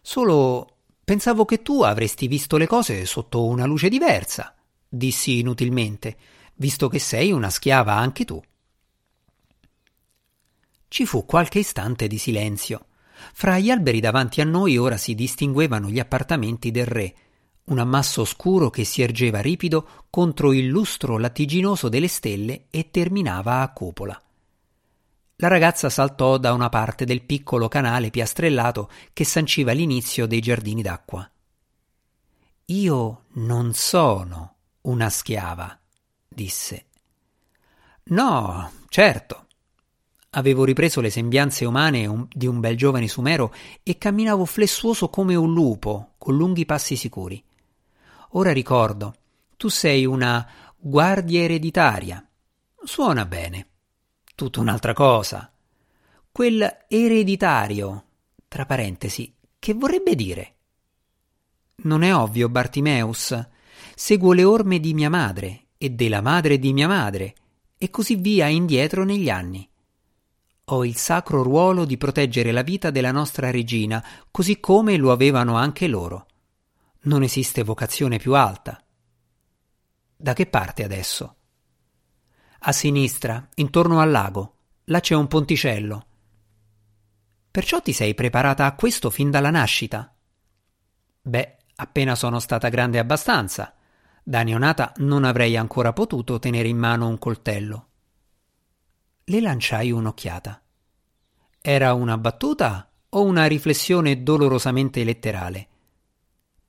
Solo 0.00 0.76
pensavo 1.04 1.44
che 1.44 1.60
tu 1.60 1.82
avresti 1.82 2.26
visto 2.28 2.56
le 2.56 2.66
cose 2.66 3.04
sotto 3.04 3.44
una 3.44 3.66
luce 3.66 3.88
diversa, 3.88 4.54
dissi 4.88 5.38
inutilmente, 5.38 6.16
visto 6.54 6.88
che 6.88 6.98
sei 6.98 7.30
una 7.30 7.50
schiava 7.50 7.94
anche 7.94 8.24
tu. 8.24 8.42
Ci 10.88 11.06
fu 11.06 11.26
qualche 11.26 11.58
istante 11.58 12.06
di 12.06 12.18
silenzio. 12.18 12.86
Fra 13.32 13.58
gli 13.58 13.70
alberi 13.70 14.00
davanti 14.00 14.40
a 14.40 14.44
noi 14.44 14.78
ora 14.78 14.96
si 14.96 15.14
distinguevano 15.14 15.88
gli 15.88 15.98
appartamenti 15.98 16.70
del 16.70 16.86
re, 16.86 17.14
un 17.64 17.78
ammasso 17.78 18.24
scuro 18.24 18.68
che 18.68 18.84
si 18.84 19.00
ergeva 19.00 19.40
ripido 19.40 20.06
contro 20.10 20.52
il 20.52 20.66
lustro 20.66 21.16
lattiginoso 21.18 21.88
delle 21.88 22.08
stelle 22.08 22.66
e 22.70 22.90
terminava 22.90 23.60
a 23.60 23.72
cupola. 23.72 24.20
La 25.36 25.48
ragazza 25.48 25.88
saltò 25.88 26.38
da 26.38 26.52
una 26.52 26.68
parte 26.68 27.04
del 27.04 27.22
piccolo 27.22 27.68
canale 27.68 28.10
piastrellato 28.10 28.90
che 29.12 29.24
sanciva 29.24 29.72
l'inizio 29.72 30.26
dei 30.26 30.40
giardini 30.40 30.82
d'acqua. 30.82 31.28
Io 32.66 33.24
non 33.32 33.72
sono 33.72 34.54
una 34.82 35.10
schiava, 35.10 35.78
disse. 36.28 36.86
No, 38.04 38.70
certo, 38.88 39.44
Avevo 40.36 40.64
ripreso 40.64 41.00
le 41.00 41.10
sembianze 41.10 41.64
umane 41.64 42.26
di 42.32 42.48
un 42.48 42.58
bel 42.58 42.76
giovane 42.76 43.06
sumero 43.06 43.54
e 43.84 43.98
camminavo 43.98 44.44
flessuoso 44.44 45.08
come 45.08 45.36
un 45.36 45.52
lupo, 45.52 46.14
con 46.18 46.36
lunghi 46.36 46.66
passi 46.66 46.96
sicuri. 46.96 47.42
Ora 48.36 48.52
ricordo, 48.52 49.14
tu 49.56 49.68
sei 49.68 50.04
una 50.04 50.46
guardia 50.76 51.42
ereditaria. 51.42 52.26
Suona 52.82 53.26
bene. 53.26 53.68
Tutta 54.34 54.58
un'altra 54.58 54.92
cosa. 54.92 55.52
Quel 56.32 56.84
ereditario, 56.88 58.04
tra 58.48 58.66
parentesi, 58.66 59.32
che 59.60 59.72
vorrebbe 59.74 60.16
dire? 60.16 60.54
Non 61.84 62.02
è 62.02 62.12
ovvio, 62.12 62.48
Bartimeus. 62.48 63.48
Seguo 63.94 64.32
le 64.32 64.42
orme 64.42 64.80
di 64.80 64.94
mia 64.94 65.10
madre 65.10 65.66
e 65.78 65.90
della 65.90 66.20
madre 66.20 66.58
di 66.58 66.72
mia 66.72 66.88
madre, 66.88 67.34
e 67.78 67.88
così 67.90 68.16
via 68.16 68.48
indietro 68.48 69.04
negli 69.04 69.30
anni. 69.30 69.68
Ho 70.66 70.84
il 70.84 70.96
sacro 70.96 71.44
ruolo 71.44 71.84
di 71.84 71.96
proteggere 71.96 72.50
la 72.50 72.62
vita 72.62 72.90
della 72.90 73.12
nostra 73.12 73.52
regina, 73.52 74.04
così 74.32 74.58
come 74.58 74.96
lo 74.96 75.12
avevano 75.12 75.54
anche 75.54 75.86
loro. 75.86 76.26
Non 77.04 77.22
esiste 77.22 77.62
vocazione 77.62 78.18
più 78.18 78.34
alta. 78.34 78.82
Da 80.16 80.32
che 80.32 80.46
parte 80.46 80.84
adesso? 80.84 81.36
A 82.60 82.72
sinistra, 82.72 83.48
intorno 83.54 84.00
al 84.00 84.10
lago. 84.10 84.56
Là 84.84 85.00
c'è 85.00 85.14
un 85.14 85.26
ponticello. 85.26 86.06
Perciò 87.50 87.80
ti 87.80 87.92
sei 87.92 88.14
preparata 88.14 88.66
a 88.66 88.74
questo 88.74 89.10
fin 89.10 89.30
dalla 89.30 89.50
nascita? 89.50 90.14
Beh, 91.22 91.56
appena 91.76 92.14
sono 92.14 92.38
stata 92.38 92.68
grande 92.68 92.98
abbastanza. 92.98 93.74
Da 94.22 94.42
neonata 94.42 94.92
non 94.96 95.24
avrei 95.24 95.56
ancora 95.56 95.92
potuto 95.92 96.38
tenere 96.38 96.68
in 96.68 96.78
mano 96.78 97.08
un 97.08 97.18
coltello 97.18 97.88
le 99.28 99.40
lanciai 99.40 99.90
un'occhiata. 99.90 100.60
Era 101.60 101.94
una 101.94 102.18
battuta 102.18 102.90
o 103.08 103.22
una 103.22 103.46
riflessione 103.46 104.22
dolorosamente 104.22 105.02
letterale? 105.02 105.68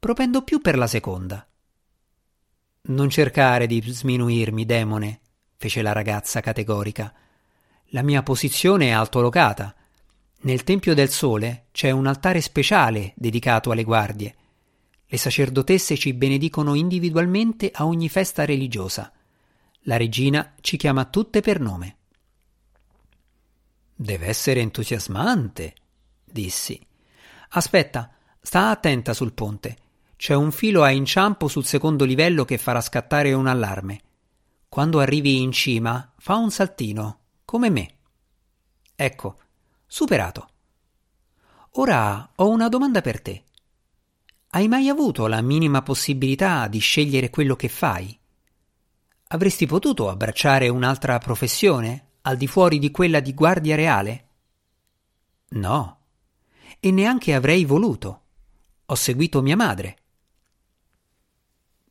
Propendo 0.06 0.44
più 0.44 0.62
per 0.62 0.78
la 0.78 0.86
seconda. 0.86 1.44
Non 2.90 3.10
cercare 3.10 3.66
di 3.66 3.82
sminuirmi, 3.82 4.64
demone, 4.64 5.20
fece 5.58 5.82
la 5.82 5.94
ragazza 5.94 6.42
categorica. 6.42 7.12
La 7.86 8.04
mia 8.04 8.22
posizione 8.22 8.90
è 8.90 8.92
altolocata. 8.92 9.74
Nel 10.42 10.64
Tempio 10.64 10.94
del 10.94 11.10
Sole 11.10 11.70
c'è 11.72 11.90
un 11.90 12.06
altare 12.06 12.40
speciale 12.42 13.14
dedicato 13.16 13.72
alle 13.72 13.84
guardie. 13.84 14.36
Le 15.08 15.18
sacerdotesse 15.18 15.98
ci 15.98 16.14
benedicono 16.14 16.76
individualmente 16.76 17.72
a 17.74 17.88
ogni 17.88 18.08
festa 18.08 18.46
religiosa. 18.46 19.12
La 19.86 19.98
regina 19.98 20.54
ci 20.62 20.78
chiama 20.78 21.06
tutte 21.06 21.42
per 21.42 21.60
nome. 21.60 21.98
Deve 23.96 24.28
essere 24.28 24.60
entusiasmante, 24.60 25.74
dissi. 26.24 26.80
Aspetta, 27.50 28.14
sta 28.40 28.70
attenta 28.70 29.16
sul 29.16 29.34
ponte. 29.34 29.78
C'è 30.18 30.34
un 30.34 30.52
filo 30.52 30.84
a 30.84 30.92
inciampo 30.92 31.48
sul 31.48 31.66
secondo 31.66 32.06
livello 32.06 32.46
che 32.46 32.58
farà 32.58 32.82
scattare 32.82 33.34
un 33.34 33.48
allarme. 33.48 34.02
Quando 34.70 35.00
arrivi 35.00 35.42
in 35.42 35.52
cima, 35.52 36.14
fa 36.18 36.36
un 36.36 36.52
saltino, 36.52 37.20
come 37.46 37.70
me. 37.70 37.96
Ecco, 38.96 39.40
superato. 39.86 40.50
Ora 41.78 42.32
ho 42.36 42.50
una 42.50 42.70
domanda 42.70 43.02
per 43.02 43.22
te. 43.22 43.44
Hai 44.50 44.68
mai 44.70 44.88
avuto 44.88 45.28
la 45.28 45.42
minima 45.42 45.82
possibilità 45.82 46.68
di 46.68 46.80
scegliere 46.80 47.30
quello 47.30 47.56
che 47.56 47.68
fai? 47.68 48.18
Avresti 49.28 49.66
potuto 49.66 50.10
abbracciare 50.10 50.70
un'altra 50.70 51.18
professione 51.18 52.12
al 52.22 52.38
di 52.38 52.48
fuori 52.48 52.80
di 52.80 52.92
quella 52.92 53.20
di 53.20 53.34
guardia 53.34 53.76
reale? 53.76 54.30
No, 55.50 56.00
e 56.80 56.92
neanche 56.92 57.34
avrei 57.34 57.66
voluto. 57.66 58.22
Ho 58.86 58.96
seguito 58.96 59.42
mia 59.42 59.56
madre. 59.56 59.98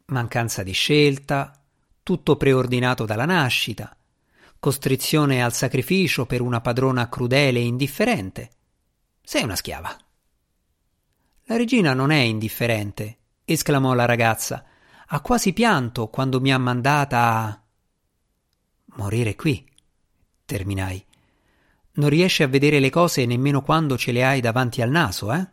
Mancanza 0.07 0.63
di 0.63 0.73
scelta, 0.73 1.59
tutto 2.03 2.37
preordinato 2.37 3.07
dalla 3.07 3.25
nascita, 3.25 3.97
costrizione 4.61 5.43
al 5.43 5.55
sacrificio 5.55 6.27
per 6.27 6.43
una 6.43 6.61
padrona 6.61 7.09
crudele 7.09 7.59
e 7.59 7.65
indifferente. 7.65 8.51
Sei 9.23 9.43
una 9.43 9.57
schiava. 9.57 9.97
La 11.45 11.57
regina 11.57 11.95
non 11.95 12.11
è 12.11 12.19
indifferente, 12.19 13.17
esclamò 13.47 13.95
la 13.95 14.05
ragazza. 14.05 14.67
Ha 15.07 15.21
quasi 15.21 15.55
pianto 15.55 16.09
quando 16.09 16.39
mi 16.39 16.53
ha 16.53 16.59
mandata 16.59 17.19
a. 17.19 17.63
morire 18.97 19.35
qui, 19.37 19.67
terminai. 20.45 21.03
Non 21.93 22.11
riesci 22.11 22.43
a 22.43 22.49
vedere 22.49 22.79
le 22.79 22.91
cose 22.91 23.25
nemmeno 23.25 23.63
quando 23.63 23.97
ce 23.97 24.13
le 24.13 24.25
hai 24.25 24.43
davanti 24.43 24.83
al 24.83 24.91
naso, 24.91 25.33
eh? 25.33 25.49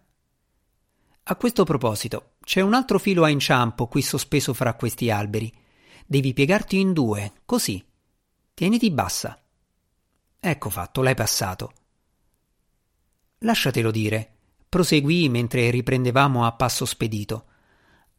A 1.24 1.36
questo 1.36 1.64
proposito, 1.64 2.31
c'è 2.44 2.62
un 2.62 2.74
altro 2.74 3.00
filo 3.00 3.24
a 3.24 3.30
inciampo 3.30 3.88
qui 3.88 4.02
sospeso 4.02 4.54
fra 4.54 4.74
questi 4.74 5.10
alberi. 5.10 5.52
Devi 6.06 6.34
piegarti 6.34 6.80
in 6.80 6.94
due, 6.94 7.34
così. 7.46 7.84
Tieniti 8.54 8.92
bassa. 8.92 9.40
Ecco 10.40 10.70
fatto, 10.70 11.02
l'hai 11.02 11.16
passato. 11.16 11.72
Lasciatelo 13.40 13.92
dire, 13.92 14.34
proseguì 14.68 15.30
mentre 15.30 15.70
riprendevamo 15.70 16.46
a 16.46 16.52
passo 16.52 16.86
spedito. 16.86 17.46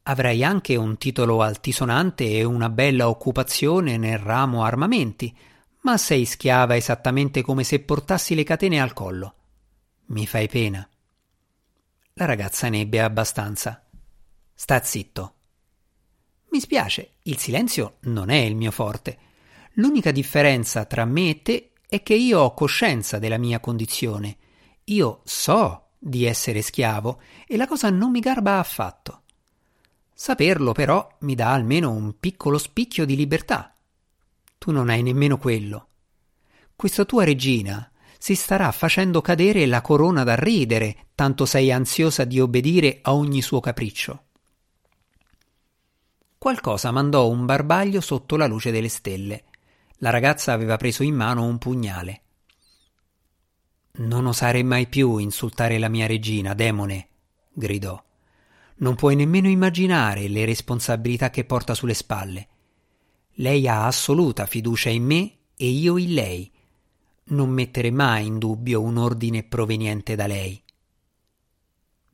Avrai 0.03 0.43
anche 0.43 0.75
un 0.75 0.97
titolo 0.97 1.41
altisonante 1.41 2.29
e 2.29 2.43
una 2.43 2.69
bella 2.69 3.07
occupazione 3.09 3.97
nel 3.97 4.17
ramo 4.17 4.63
armamenti, 4.63 5.35
ma 5.81 5.97
sei 5.97 6.25
schiava 6.25 6.75
esattamente 6.75 7.41
come 7.41 7.63
se 7.63 7.79
portassi 7.79 8.35
le 8.35 8.43
catene 8.43 8.81
al 8.81 8.93
collo. 8.93 9.35
Mi 10.07 10.25
fai 10.25 10.47
pena. 10.47 10.87
La 12.13 12.25
ragazza 12.25 12.69
ne 12.69 12.81
ebbe 12.81 13.01
abbastanza. 13.01 13.82
Sta 14.63 14.81
zitto. 14.81 15.33
Mi 16.51 16.61
spiace, 16.61 17.15
il 17.23 17.37
silenzio 17.37 17.97
non 18.03 18.29
è 18.29 18.37
il 18.37 18.55
mio 18.55 18.71
forte. 18.71 19.17
L'unica 19.73 20.11
differenza 20.11 20.85
tra 20.85 21.03
me 21.03 21.31
e 21.31 21.41
te 21.41 21.71
è 21.85 22.01
che 22.01 22.13
io 22.13 22.39
ho 22.39 22.53
coscienza 22.53 23.19
della 23.19 23.37
mia 23.37 23.59
condizione. 23.59 24.37
Io 24.85 25.19
so 25.25 25.87
di 25.99 26.23
essere 26.23 26.61
schiavo 26.61 27.19
e 27.45 27.57
la 27.57 27.67
cosa 27.67 27.89
non 27.89 28.11
mi 28.11 28.21
garba 28.21 28.59
affatto. 28.59 29.23
Saperlo 30.13 30.71
però 30.71 31.13
mi 31.19 31.35
dà 31.35 31.51
almeno 31.51 31.91
un 31.91 32.17
piccolo 32.17 32.57
spicchio 32.57 33.03
di 33.03 33.17
libertà. 33.17 33.75
Tu 34.57 34.71
non 34.71 34.87
hai 34.87 35.03
nemmeno 35.03 35.37
quello. 35.37 35.87
Questa 36.73 37.03
tua 37.03 37.25
regina 37.25 37.91
si 38.17 38.33
starà 38.33 38.71
facendo 38.71 39.19
cadere 39.19 39.65
la 39.65 39.81
corona 39.81 40.23
da 40.23 40.35
ridere, 40.35 41.07
tanto 41.15 41.45
sei 41.45 41.69
ansiosa 41.69 42.23
di 42.23 42.39
obbedire 42.39 42.99
a 43.01 43.13
ogni 43.13 43.41
suo 43.41 43.59
capriccio. 43.59 44.22
Qualcosa 46.43 46.91
mandò 46.91 47.29
un 47.29 47.45
barbaglio 47.45 48.01
sotto 48.01 48.35
la 48.35 48.47
luce 48.47 48.69
delle 48.69 48.89
stelle. 48.89 49.45
La 49.99 50.09
ragazza 50.09 50.51
aveva 50.51 50.75
preso 50.75 51.01
in 51.01 51.15
mano 51.15 51.45
un 51.45 51.57
pugnale. 51.57 52.21
Non 53.99 54.25
osare 54.25 54.61
mai 54.61 54.87
più 54.87 55.19
insultare 55.19 55.77
la 55.77 55.87
mia 55.87 56.05
regina, 56.05 56.53
demone, 56.53 57.07
gridò. 57.53 57.97
Non 58.79 58.95
puoi 58.95 59.15
nemmeno 59.15 59.47
immaginare 59.47 60.27
le 60.27 60.43
responsabilità 60.43 61.29
che 61.29 61.45
porta 61.45 61.73
sulle 61.73 61.93
spalle. 61.93 62.47
Lei 63.35 63.65
ha 63.69 63.85
assoluta 63.85 64.45
fiducia 64.45 64.89
in 64.89 65.05
me 65.05 65.37
e 65.55 65.69
io 65.69 65.97
in 65.97 66.13
lei. 66.13 66.51
Non 67.27 67.51
mettere 67.51 67.89
mai 67.89 68.25
in 68.25 68.37
dubbio 68.37 68.81
un 68.81 68.97
ordine 68.97 69.43
proveniente 69.43 70.17
da 70.17 70.27
lei. 70.27 70.61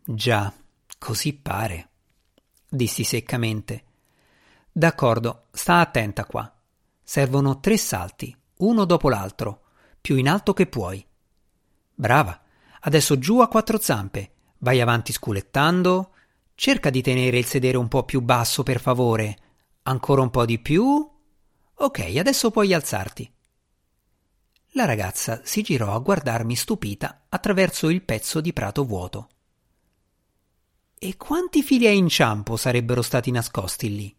Già, 0.05 0.53
così 0.99 1.33
pare, 1.33 1.89
dissi 2.69 3.03
seccamente. 3.03 3.85
D'accordo, 4.79 5.47
sta 5.51 5.81
attenta 5.81 6.23
qua. 6.23 6.49
Servono 7.03 7.59
tre 7.59 7.75
salti, 7.75 8.33
uno 8.59 8.85
dopo 8.85 9.09
l'altro, 9.09 9.63
più 9.99 10.15
in 10.15 10.29
alto 10.29 10.53
che 10.53 10.67
puoi. 10.67 11.05
Brava. 11.93 12.41
Adesso 12.79 13.19
giù 13.19 13.41
a 13.41 13.49
quattro 13.49 13.77
zampe. 13.77 14.31
Vai 14.59 14.79
avanti 14.79 15.11
sculettando. 15.11 16.13
Cerca 16.55 16.89
di 16.89 17.01
tenere 17.01 17.39
il 17.39 17.43
sedere 17.43 17.75
un 17.75 17.89
po' 17.89 18.03
più 18.05 18.21
basso, 18.21 18.63
per 18.63 18.79
favore. 18.79 19.37
Ancora 19.81 20.21
un 20.21 20.29
po' 20.29 20.45
di 20.45 20.59
più. 20.59 21.11
Ok, 21.73 22.15
adesso 22.17 22.49
puoi 22.49 22.73
alzarti. 22.73 23.29
La 24.75 24.85
ragazza 24.85 25.41
si 25.43 25.61
girò 25.61 25.93
a 25.93 25.99
guardarmi 25.99 26.55
stupita 26.55 27.25
attraverso 27.27 27.89
il 27.89 28.01
pezzo 28.01 28.39
di 28.39 28.53
prato 28.53 28.85
vuoto. 28.85 29.29
E 30.97 31.17
quanti 31.17 31.63
fili 31.63 31.85
a 31.85 31.91
inciampo 31.91 32.55
sarebbero 32.55 33.01
stati 33.01 33.29
nascosti 33.29 33.93
lì? 33.93 34.17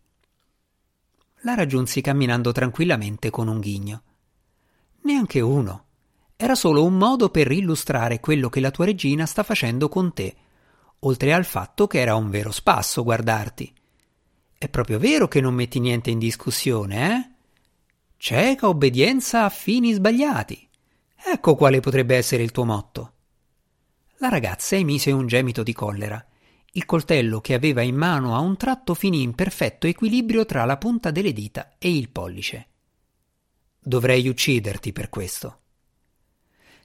La 1.42 1.54
raggiunsi 1.54 2.02
camminando 2.02 2.52
tranquillamente 2.52 3.30
con 3.30 3.48
un 3.48 3.60
ghigno. 3.60 4.02
Neanche 5.02 5.40
uno. 5.40 5.84
Era 6.36 6.54
solo 6.54 6.84
un 6.84 6.98
modo 6.98 7.30
per 7.30 7.50
illustrare 7.50 8.20
quello 8.20 8.50
che 8.50 8.60
la 8.60 8.70
tua 8.70 8.84
regina 8.84 9.24
sta 9.24 9.42
facendo 9.42 9.88
con 9.88 10.12
te, 10.12 10.36
oltre 11.00 11.32
al 11.32 11.46
fatto 11.46 11.86
che 11.86 11.98
era 11.98 12.14
un 12.14 12.28
vero 12.28 12.50
spasso 12.50 13.02
guardarti. 13.02 13.72
È 14.58 14.68
proprio 14.68 14.98
vero 14.98 15.28
che 15.28 15.40
non 15.40 15.54
metti 15.54 15.80
niente 15.80 16.10
in 16.10 16.18
discussione, 16.18 17.14
eh? 17.14 17.30
Cieca 18.18 18.68
obbedienza 18.68 19.44
a 19.44 19.48
fini 19.48 19.94
sbagliati. 19.94 20.68
Ecco 21.32 21.54
quale 21.54 21.80
potrebbe 21.80 22.16
essere 22.16 22.42
il 22.42 22.50
tuo 22.50 22.66
motto. 22.66 23.12
La 24.18 24.28
ragazza 24.28 24.76
emise 24.76 25.10
un 25.10 25.26
gemito 25.26 25.62
di 25.62 25.72
collera. 25.72 26.22
Il 26.72 26.86
coltello 26.86 27.40
che 27.40 27.54
aveva 27.54 27.82
in 27.82 27.96
mano 27.96 28.36
a 28.36 28.38
un 28.38 28.56
tratto 28.56 28.94
finì 28.94 29.22
in 29.22 29.34
perfetto 29.34 29.88
equilibrio 29.88 30.46
tra 30.46 30.64
la 30.64 30.76
punta 30.76 31.10
delle 31.10 31.32
dita 31.32 31.74
e 31.78 31.96
il 31.96 32.10
pollice. 32.10 32.68
Dovrei 33.80 34.28
ucciderti 34.28 34.92
per 34.92 35.08
questo. 35.08 35.58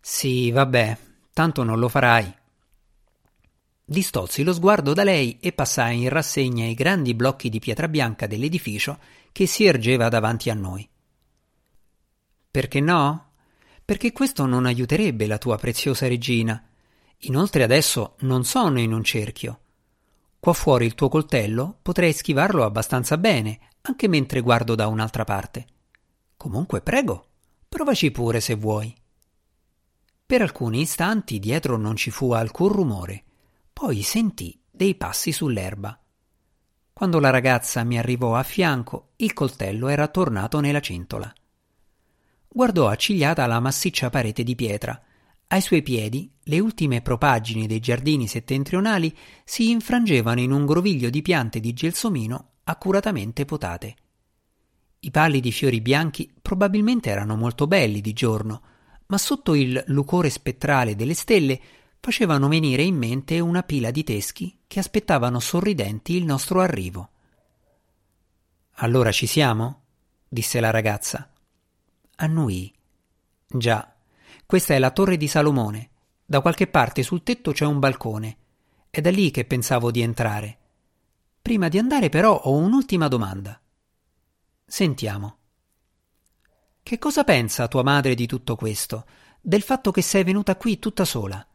Sì, 0.01 0.49
vabbè, 0.49 0.97
tanto 1.33 1.63
non 1.63 1.77
lo 1.77 1.87
farai. 1.87 2.33
Distolsi 3.87 4.41
lo 4.41 4.53
sguardo 4.53 4.93
da 4.93 5.03
lei 5.03 5.37
e 5.39 5.51
passai 5.51 6.01
in 6.01 6.09
rassegna 6.09 6.65
i 6.65 6.73
grandi 6.73 7.13
blocchi 7.13 7.49
di 7.49 7.59
pietra 7.59 7.87
bianca 7.87 8.25
dell'edificio 8.25 8.97
che 9.31 9.45
si 9.45 9.65
ergeva 9.65 10.09
davanti 10.09 10.49
a 10.49 10.55
noi. 10.55 10.89
Perché 12.49 12.79
no? 12.79 13.33
Perché 13.85 14.11
questo 14.11 14.47
non 14.47 14.65
aiuterebbe 14.65 15.27
la 15.27 15.37
tua 15.37 15.57
preziosa 15.57 16.07
regina. 16.07 16.67
Inoltre 17.19 17.61
adesso 17.61 18.15
non 18.21 18.43
sono 18.45 18.79
in 18.79 18.91
un 18.91 19.03
cerchio. 19.03 19.59
Qua 20.45 20.53
fuori 20.53 20.85
il 20.85 20.93
tuo 20.93 21.09
coltello 21.09 21.79
potrei 21.81 22.13
schivarlo 22.13 22.65
abbastanza 22.65 23.17
bene, 23.17 23.61
anche 23.81 24.07
mentre 24.07 24.41
guardo 24.41 24.75
da 24.75 24.85
un'altra 24.85 25.23
parte. 25.23 25.65
Comunque 26.37 26.81
prego, 26.81 27.29
provaci 27.67 28.11
pure 28.11 28.39
se 28.39 28.53
vuoi. 28.53 28.95
Per 30.23 30.43
alcuni 30.43 30.81
istanti 30.81 31.39
dietro 31.39 31.77
non 31.77 31.95
ci 31.95 32.11
fu 32.11 32.31
alcun 32.31 32.67
rumore, 32.67 33.23
poi 33.73 34.03
sentì 34.03 34.61
dei 34.69 34.93
passi 34.93 35.31
sull'erba. 35.31 35.99
Quando 36.93 37.19
la 37.19 37.31
ragazza 37.31 37.83
mi 37.83 37.97
arrivò 37.97 38.35
a 38.35 38.43
fianco, 38.43 39.13
il 39.15 39.33
coltello 39.33 39.87
era 39.87 40.07
tornato 40.09 40.59
nella 40.59 40.79
cintola. 40.79 41.33
Guardò 42.47 42.87
accigliata 42.87 43.47
la 43.47 43.59
massiccia 43.59 44.11
parete 44.11 44.43
di 44.43 44.53
pietra. 44.53 45.04
Ai 45.47 45.61
suoi 45.61 45.83
piedi, 45.83 46.31
le 46.43 46.59
ultime 46.59 47.01
propaggini 47.01 47.67
dei 47.67 47.79
giardini 47.79 48.27
settentrionali 48.27 49.15
si 49.43 49.69
infrangevano 49.69 50.39
in 50.39 50.51
un 50.51 50.65
groviglio 50.65 51.09
di 51.09 51.21
piante 51.21 51.59
di 51.59 51.73
gelsomino 51.73 52.53
accuratamente 52.63 53.45
potate. 53.45 53.95
I 54.99 55.11
pallidi 55.11 55.51
fiori 55.51 55.81
bianchi 55.81 56.33
probabilmente 56.41 57.09
erano 57.09 57.35
molto 57.35 57.67
belli 57.67 58.01
di 58.01 58.13
giorno, 58.13 58.61
ma 59.07 59.17
sotto 59.19 59.53
il 59.53 59.83
lucore 59.87 60.31
spettrale 60.31 60.95
delle 60.95 61.13
stelle 61.13 61.61
facevano 61.99 62.47
venire 62.47 62.81
in 62.81 62.95
mente 62.95 63.39
una 63.39 63.61
pila 63.61 63.91
di 63.91 64.03
teschi 64.03 64.59
che 64.65 64.79
aspettavano 64.79 65.39
sorridenti 65.39 66.15
il 66.15 66.25
nostro 66.25 66.59
arrivo. 66.61 67.09
Allora 68.79 69.11
ci 69.11 69.27
siamo? 69.27 69.83
disse 70.27 70.59
la 70.59 70.71
ragazza. 70.71 71.31
Annui. 72.17 72.73
Già, 73.47 73.94
questa 74.45 74.75
è 74.75 74.79
la 74.79 74.91
torre 74.91 75.17
di 75.17 75.27
Salomone. 75.27 75.89
Da 76.23 76.41
qualche 76.41 76.67
parte 76.67 77.01
sul 77.01 77.23
tetto 77.23 77.51
c'è 77.51 77.65
un 77.65 77.79
balcone. 77.79 78.37
È 78.89 79.01
da 79.01 79.09
lì 79.09 79.31
che 79.31 79.45
pensavo 79.45 79.89
di 79.89 80.01
entrare. 80.01 80.57
Prima 81.41 81.67
di 81.67 81.77
andare 81.77 82.09
però 82.09 82.35
ho 82.35 82.55
un'ultima 82.55 83.07
domanda. 83.07 83.59
Sentiamo. 84.65 85.37
Che 86.81 86.99
cosa 86.99 87.23
pensa 87.23 87.67
tua 87.67 87.83
madre 87.83 88.13
di 88.13 88.27
tutto 88.27 88.55
questo? 88.55 89.05
Del 89.41 89.63
fatto 89.63 89.91
che 89.91 90.01
sei 90.01 90.23
venuta 90.23 90.55
qui 90.55 90.77
tutta 90.77 91.05
sola? 91.05 91.45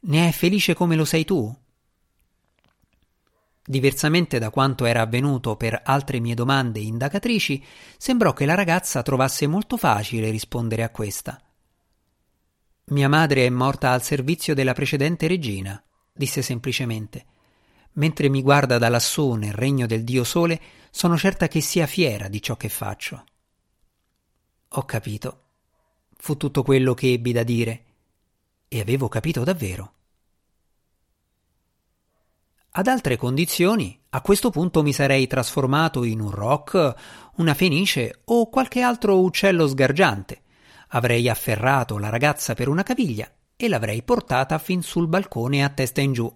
Ne 0.00 0.28
è 0.28 0.32
felice 0.32 0.74
come 0.74 0.96
lo 0.96 1.04
sei 1.04 1.24
tu? 1.24 1.54
Diversamente 3.64 4.38
da 4.38 4.50
quanto 4.50 4.86
era 4.86 5.02
avvenuto 5.02 5.56
per 5.56 5.80
altre 5.84 6.18
mie 6.18 6.34
domande 6.34 6.80
indagatrici, 6.80 7.64
sembrò 7.96 8.32
che 8.32 8.46
la 8.46 8.54
ragazza 8.54 9.02
trovasse 9.02 9.46
molto 9.46 9.76
facile 9.76 10.30
rispondere 10.30 10.82
a 10.82 10.90
questa. 10.90 11.40
Mia 12.92 13.08
madre 13.08 13.46
è 13.46 13.48
morta 13.48 13.92
al 13.92 14.02
servizio 14.02 14.54
della 14.54 14.74
precedente 14.74 15.26
regina, 15.26 15.82
disse 16.12 16.42
semplicemente. 16.42 17.24
Mentre 17.92 18.28
mi 18.28 18.42
guarda 18.42 18.76
da 18.76 18.90
lassù 18.90 19.32
nel 19.32 19.54
regno 19.54 19.86
del 19.86 20.04
dio 20.04 20.24
sole, 20.24 20.60
sono 20.90 21.16
certa 21.16 21.48
che 21.48 21.62
sia 21.62 21.86
fiera 21.86 22.28
di 22.28 22.42
ciò 22.42 22.54
che 22.58 22.68
faccio. 22.68 23.24
Ho 24.68 24.84
capito. 24.84 25.44
Fu 26.18 26.36
tutto 26.36 26.62
quello 26.62 26.92
che 26.92 27.12
ebbi 27.12 27.32
da 27.32 27.42
dire. 27.42 27.84
E 28.68 28.80
avevo 28.80 29.08
capito 29.08 29.42
davvero. 29.42 29.92
Ad 32.72 32.86
altre 32.88 33.16
condizioni, 33.16 33.98
a 34.10 34.20
questo 34.20 34.50
punto 34.50 34.82
mi 34.82 34.92
sarei 34.92 35.26
trasformato 35.26 36.04
in 36.04 36.20
un 36.20 36.30
roc, 36.30 36.94
una 37.36 37.54
fenice 37.54 38.20
o 38.26 38.50
qualche 38.50 38.82
altro 38.82 39.18
uccello 39.22 39.66
sgargiante. 39.66 40.41
Avrei 40.94 41.28
afferrato 41.28 41.96
la 41.96 42.10
ragazza 42.10 42.54
per 42.54 42.68
una 42.68 42.82
caviglia 42.82 43.30
e 43.56 43.68
l'avrei 43.68 44.02
portata 44.02 44.58
fin 44.58 44.82
sul 44.82 45.06
balcone 45.06 45.64
a 45.64 45.70
testa 45.70 46.02
in 46.02 46.12
giù. 46.12 46.30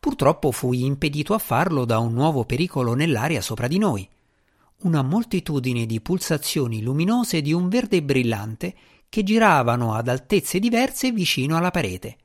Purtroppo 0.00 0.50
fui 0.50 0.84
impedito 0.84 1.34
a 1.34 1.38
farlo 1.38 1.84
da 1.84 1.98
un 1.98 2.12
nuovo 2.14 2.44
pericolo 2.44 2.94
nell'aria 2.94 3.40
sopra 3.40 3.68
di 3.68 3.78
noi. 3.78 4.08
Una 4.82 5.02
moltitudine 5.02 5.86
di 5.86 6.00
pulsazioni 6.00 6.82
luminose 6.82 7.40
di 7.40 7.52
un 7.52 7.68
verde 7.68 8.02
brillante 8.02 8.74
che 9.08 9.22
giravano 9.22 9.94
ad 9.94 10.08
altezze 10.08 10.58
diverse 10.58 11.12
vicino 11.12 11.56
alla 11.56 11.70
parete. 11.70 12.16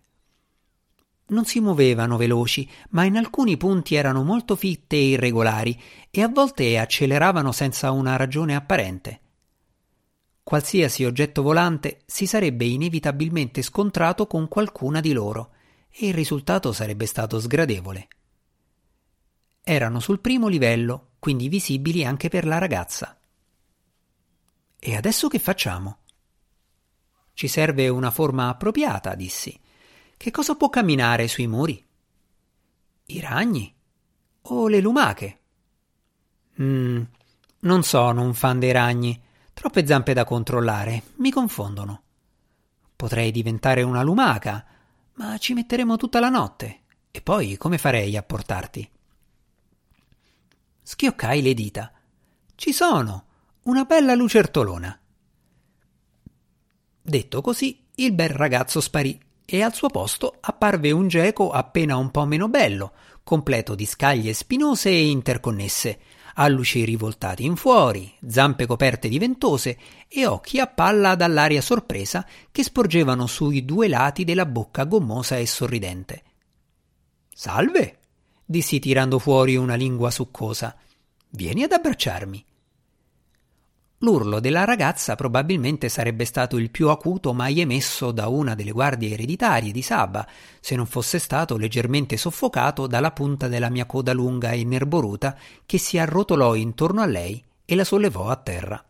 Non 1.28 1.45
si 1.45 1.60
muovevano 1.60 2.17
veloci, 2.17 2.67
ma 2.89 3.06
in 3.06 3.17
alcuni 3.17 3.56
punti 3.56 3.95
erano 3.95 4.23
molto 4.23 4.56
fitte 4.56 4.95
e 4.95 5.10
irregolari 5.10 5.80
e 6.10 6.21
a 6.23 6.28
volte 6.28 6.78
acceleravano 6.78 7.52
senza 7.52 7.91
una 7.91 8.15
ragione 8.15 8.56
apparente. 8.56 9.21
Qualsiasi 10.44 11.06
oggetto 11.06 11.42
volante 11.42 12.02
si 12.06 12.28
sarebbe 12.28 12.66
inevitabilmente 12.66 13.62
scontrato 13.62 14.28
con 14.28 14.50
qualcuna 14.50 15.00
di 15.00 15.14
loro 15.14 15.54
e 15.90 16.08
il 16.08 16.14
risultato 16.14 16.74
sarebbe 16.74 17.06
stato 17.06 17.40
sgradevole. 17.40 18.08
Erano 19.64 20.02
sul 20.02 20.20
primo 20.20 20.50
livello, 20.50 21.12
quindi 21.20 21.48
visibili 21.48 22.04
anche 22.04 22.28
per 22.28 22.46
la 22.46 22.58
ragazza. 22.58 23.18
E 24.78 24.96
adesso 24.96 25.30
che 25.30 25.40
facciamo? 25.40 26.00
Ci 27.34 27.48
serve 27.48 27.88
una 27.88 28.12
forma 28.12 28.50
appropriata, 28.50 29.16
dissi. 29.16 29.58
Che 30.18 30.32
cosa 30.32 30.56
può 30.56 30.70
camminare 30.70 31.30
sui 31.30 31.48
muri? 31.48 31.84
I 33.06 33.20
ragni? 33.22 33.74
O 34.42 34.68
le 34.68 34.82
lumache? 34.82 35.40
Mm, 36.62 37.02
non 37.60 37.84
sono 37.84 38.22
un 38.24 38.34
fan 38.34 38.60
dei 38.60 38.72
ragni. 38.74 39.22
Troppe 39.63 39.88
zampe 39.88 40.12
da 40.12 40.26
controllare, 40.26 41.04
mi 41.19 41.32
confondono. 41.32 42.02
Potrei 42.97 43.32
diventare 43.32 43.82
una 43.82 44.04
lumaca, 44.04 44.65
ma 45.13 45.38
ci 45.38 45.54
metteremo 45.54 45.95
tutta 45.95 46.19
la 46.19 46.28
notte. 46.28 46.82
E 47.10 47.21
poi 47.21 47.56
come 47.56 47.78
farei 47.78 48.17
a 48.17 48.23
portarti? 48.23 48.91
Schioccai 50.82 51.41
le 51.41 51.54
dita. 51.54 51.93
Ci 52.56 52.73
sono! 52.73 53.26
Una 53.63 53.86
bella 53.86 54.15
lucertolona. 54.15 54.99
Detto 57.02 57.41
così, 57.41 57.86
il 57.95 58.12
bel 58.12 58.32
ragazzo 58.32 58.82
sparì 58.82 59.17
e 59.45 59.62
al 59.62 59.73
suo 59.73 59.88
posto 59.88 60.39
apparve 60.41 60.91
un 60.91 61.08
geco 61.08 61.52
appena 61.52 61.95
un 61.95 62.12
po' 62.12 62.26
meno 62.26 62.49
bello, 62.49 62.91
completo 63.23 63.76
di 63.76 63.86
scaglie 63.86 64.34
spinose 64.34 64.89
e 64.89 65.08
interconnesse, 65.08 65.99
alluci 66.36 66.84
rivoltati 66.86 67.46
in 67.46 67.56
fuori, 67.56 68.12
zampe 68.28 68.65
coperte 68.65 69.08
di 69.08 69.19
ventose 69.19 69.78
e 70.08 70.26
occhi 70.26 70.60
a 70.60 70.67
palla 70.67 71.15
dall'aria 71.15 71.62
sorpresa 71.62 72.26
che 72.52 72.63
sporgevano 72.63 73.28
sui 73.28 73.65
due 73.65 73.88
lati 73.88 74.24
della 74.24 74.46
bocca 74.46 74.86
gommosa 74.86 75.38
e 75.38 75.46
sorridente. 75.46 76.24
Salve, 77.34 77.98
dissi 78.46 78.80
tirando 78.80 79.19
fuori 79.19 79.56
una 79.56 79.76
lingua 79.76 80.12
succosa. 80.12 80.76
Vieni 81.30 81.63
ad 81.63 81.72
abbracciarmi. 81.72 82.46
L'urlo 84.04 84.42
della 84.42 84.66
ragazza 84.66 85.16
probabilmente 85.16 85.88
sarebbe 85.88 86.26
stato 86.26 86.58
il 86.58 86.70
più 86.70 86.89
acuto 86.89 87.32
mai 87.32 87.62
emesso 87.62 88.12
da 88.12 88.28
una 88.28 88.54
delle 88.54 88.72
guardie 88.72 89.12
ereditarie 89.12 89.72
di 89.72 89.82
Saba, 89.82 90.28
se 90.60 90.76
non 90.76 90.86
fosse 90.86 91.20
stato 91.20 91.56
leggermente 91.56 92.18
soffocato 92.18 92.86
dalla 92.86 93.12
punta 93.12 93.48
della 93.48 93.70
mia 93.70 93.86
coda 93.86 94.12
lunga 94.12 94.52
e 94.52 94.66
nerboruta 94.66 95.38
che 95.66 95.78
si 95.78 95.98
arrotolò 95.98 96.54
intorno 96.56 97.02
a 97.02 97.06
lei 97.06 97.42
e 97.63 97.76
la 97.76 97.86
sollevò 97.86 98.28
a 98.28 98.36
terra. 98.36 98.86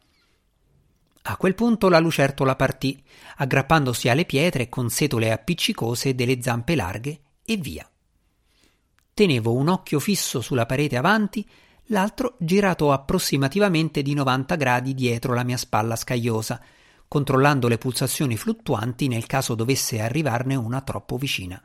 A 1.25 1.37
quel 1.37 1.53
punto 1.53 1.89
la 1.89 1.99
lucertola 1.99 2.55
partì, 2.55 2.99
aggrappandosi 3.37 4.09
alle 4.09 4.25
pietre 4.25 4.67
con 4.67 4.89
setole 4.89 5.31
appiccicose 5.31 6.15
delle 6.15 6.41
zampe 6.41 6.75
larghe, 6.75 7.21
e 7.45 7.55
via. 7.57 7.87
Tenevo 9.13 9.53
un 9.53 9.67
occhio 9.67 9.99
fisso 9.99 10.41
sulla 10.41 10.65
parete 10.65 10.97
avanti 10.97 11.47
l'altro 11.87 12.35
girato 12.39 12.91
approssimativamente 12.91 14.01
di 14.01 14.13
90 14.13 14.55
gradi 14.55 14.93
dietro 14.93 15.33
la 15.33 15.43
mia 15.43 15.57
spalla 15.57 15.95
scagliosa, 15.95 16.61
controllando 17.07 17.67
le 17.67 17.77
pulsazioni 17.77 18.37
fluttuanti 18.37 19.07
nel 19.07 19.25
caso 19.25 19.55
dovesse 19.55 19.99
arrivarne 19.99 20.55
una 20.55 20.81
troppo 20.81 21.17
vicina. 21.17 21.61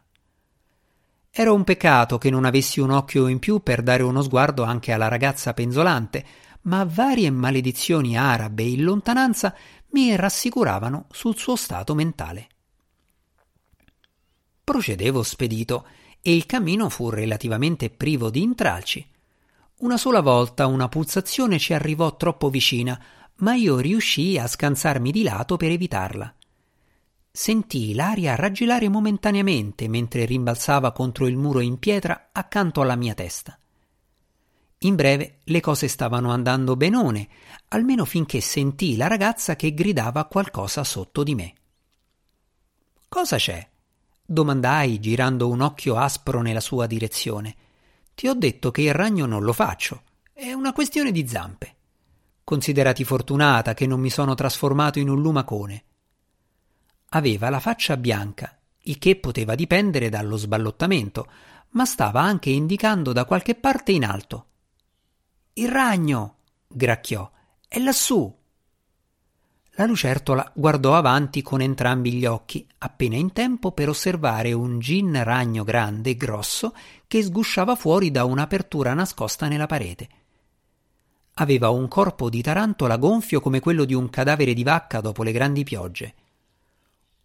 Era 1.30 1.52
un 1.52 1.64
peccato 1.64 2.18
che 2.18 2.30
non 2.30 2.44
avessi 2.44 2.80
un 2.80 2.90
occhio 2.90 3.28
in 3.28 3.38
più 3.38 3.62
per 3.62 3.82
dare 3.82 4.02
uno 4.02 4.22
sguardo 4.22 4.64
anche 4.64 4.92
alla 4.92 5.08
ragazza 5.08 5.54
penzolante, 5.54 6.24
ma 6.62 6.84
varie 6.84 7.30
maledizioni 7.30 8.16
arabe 8.16 8.64
in 8.64 8.82
lontananza 8.82 9.54
mi 9.90 10.14
rassicuravano 10.16 11.06
sul 11.10 11.36
suo 11.36 11.56
stato 11.56 11.94
mentale. 11.94 12.48
Procedevo 14.64 15.22
spedito 15.22 15.86
e 16.20 16.34
il 16.34 16.44
cammino 16.44 16.88
fu 16.88 17.08
relativamente 17.08 17.88
privo 17.88 18.28
di 18.28 18.42
intralci. 18.42 19.06
Una 19.78 19.96
sola 19.96 20.20
volta 20.20 20.66
una 20.66 20.88
pulsazione 20.88 21.60
ci 21.60 21.72
arrivò 21.72 22.16
troppo 22.16 22.50
vicina, 22.50 23.00
ma 23.36 23.54
io 23.54 23.78
riuscii 23.78 24.36
a 24.36 24.48
scansarmi 24.48 25.12
di 25.12 25.22
lato 25.22 25.56
per 25.56 25.70
evitarla. 25.70 26.34
Sentii 27.30 27.94
l'aria 27.94 28.34
raggelare 28.34 28.88
momentaneamente 28.88 29.86
mentre 29.86 30.24
rimbalzava 30.24 30.90
contro 30.90 31.28
il 31.28 31.36
muro 31.36 31.60
in 31.60 31.78
pietra 31.78 32.30
accanto 32.32 32.80
alla 32.80 32.96
mia 32.96 33.14
testa. 33.14 33.56
In 34.78 34.96
breve 34.96 35.38
le 35.44 35.60
cose 35.60 35.86
stavano 35.86 36.32
andando 36.32 36.74
benone, 36.74 37.28
almeno 37.68 38.04
finché 38.04 38.40
sentii 38.40 38.96
la 38.96 39.06
ragazza 39.06 39.54
che 39.54 39.74
gridava 39.74 40.24
qualcosa 40.24 40.82
sotto 40.82 41.22
di 41.22 41.36
me. 41.36 41.54
Cosa 43.08 43.36
c'è? 43.36 43.64
domandai 44.30 44.98
girando 44.98 45.48
un 45.48 45.60
occhio 45.60 45.96
aspro 45.96 46.42
nella 46.42 46.60
sua 46.60 46.86
direzione. 46.86 47.54
Ti 48.18 48.26
ho 48.26 48.34
detto 48.34 48.72
che 48.72 48.82
il 48.82 48.92
ragno 48.92 49.26
non 49.26 49.44
lo 49.44 49.52
faccio. 49.52 50.02
È 50.32 50.52
una 50.52 50.72
questione 50.72 51.12
di 51.12 51.28
zampe. 51.28 51.76
Considerati 52.42 53.04
fortunata 53.04 53.74
che 53.74 53.86
non 53.86 54.00
mi 54.00 54.10
sono 54.10 54.34
trasformato 54.34 54.98
in 54.98 55.08
un 55.08 55.22
lumacone. 55.22 55.84
Aveva 57.10 57.48
la 57.48 57.60
faccia 57.60 57.96
bianca, 57.96 58.58
il 58.76 58.98
che 58.98 59.14
poteva 59.14 59.54
dipendere 59.54 60.08
dallo 60.08 60.36
sballottamento, 60.36 61.30
ma 61.70 61.84
stava 61.84 62.20
anche 62.20 62.50
indicando 62.50 63.12
da 63.12 63.24
qualche 63.24 63.54
parte 63.54 63.92
in 63.92 64.04
alto. 64.04 64.46
Il 65.52 65.68
ragno! 65.68 66.38
gracchiò. 66.66 67.30
È 67.68 67.78
lassù! 67.78 68.36
La 69.78 69.86
lucertola 69.86 70.50
guardò 70.56 70.96
avanti 70.96 71.40
con 71.40 71.60
entrambi 71.60 72.14
gli 72.14 72.26
occhi, 72.26 72.66
appena 72.78 73.14
in 73.14 73.32
tempo 73.32 73.70
per 73.70 73.88
osservare 73.88 74.52
un 74.52 74.80
gin 74.80 75.22
ragno 75.22 75.62
grande 75.62 76.10
e 76.10 76.16
grosso 76.16 76.74
che 77.06 77.22
sgusciava 77.22 77.76
fuori 77.76 78.10
da 78.10 78.24
un'apertura 78.24 78.92
nascosta 78.92 79.46
nella 79.46 79.66
parete. 79.66 80.08
Aveva 81.34 81.70
un 81.70 81.86
corpo 81.86 82.28
di 82.28 82.42
tarantola 82.42 82.96
gonfio 82.96 83.40
come 83.40 83.60
quello 83.60 83.84
di 83.84 83.94
un 83.94 84.10
cadavere 84.10 84.52
di 84.52 84.64
vacca 84.64 85.00
dopo 85.00 85.22
le 85.22 85.30
grandi 85.30 85.62
piogge. 85.62 86.14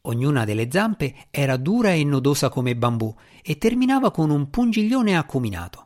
Ognuna 0.02 0.46
delle 0.46 0.70
zampe 0.70 1.26
era 1.32 1.58
dura 1.58 1.94
e 1.94 2.04
nodosa 2.04 2.50
come 2.50 2.76
bambù 2.76 3.12
e 3.42 3.58
terminava 3.58 4.12
con 4.12 4.30
un 4.30 4.52
pungiglione 4.52 5.18
acuminato. 5.18 5.86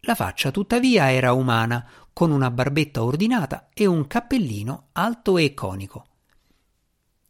La 0.00 0.14
faccia, 0.14 0.50
tuttavia, 0.50 1.10
era 1.10 1.32
umana, 1.32 1.88
con 2.16 2.30
una 2.30 2.50
barbetta 2.50 3.04
ordinata 3.04 3.68
e 3.74 3.84
un 3.84 4.06
cappellino 4.06 4.88
alto 4.92 5.36
e 5.36 5.52
conico. 5.52 6.06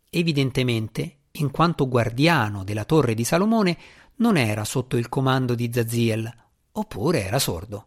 Evidentemente, 0.09 1.17
in 1.33 1.51
quanto 1.51 1.89
guardiano 1.89 2.63
della 2.63 2.85
torre 2.85 3.15
di 3.15 3.25
Salomone, 3.25 3.77
non 4.19 4.37
era 4.37 4.65
sotto 4.65 4.97
il 4.97 5.09
comando 5.09 5.57
di 5.57 5.73
Zaziel, 5.73 6.33
oppure 6.71 7.25
era 7.25 7.41
sordo. 7.41 7.87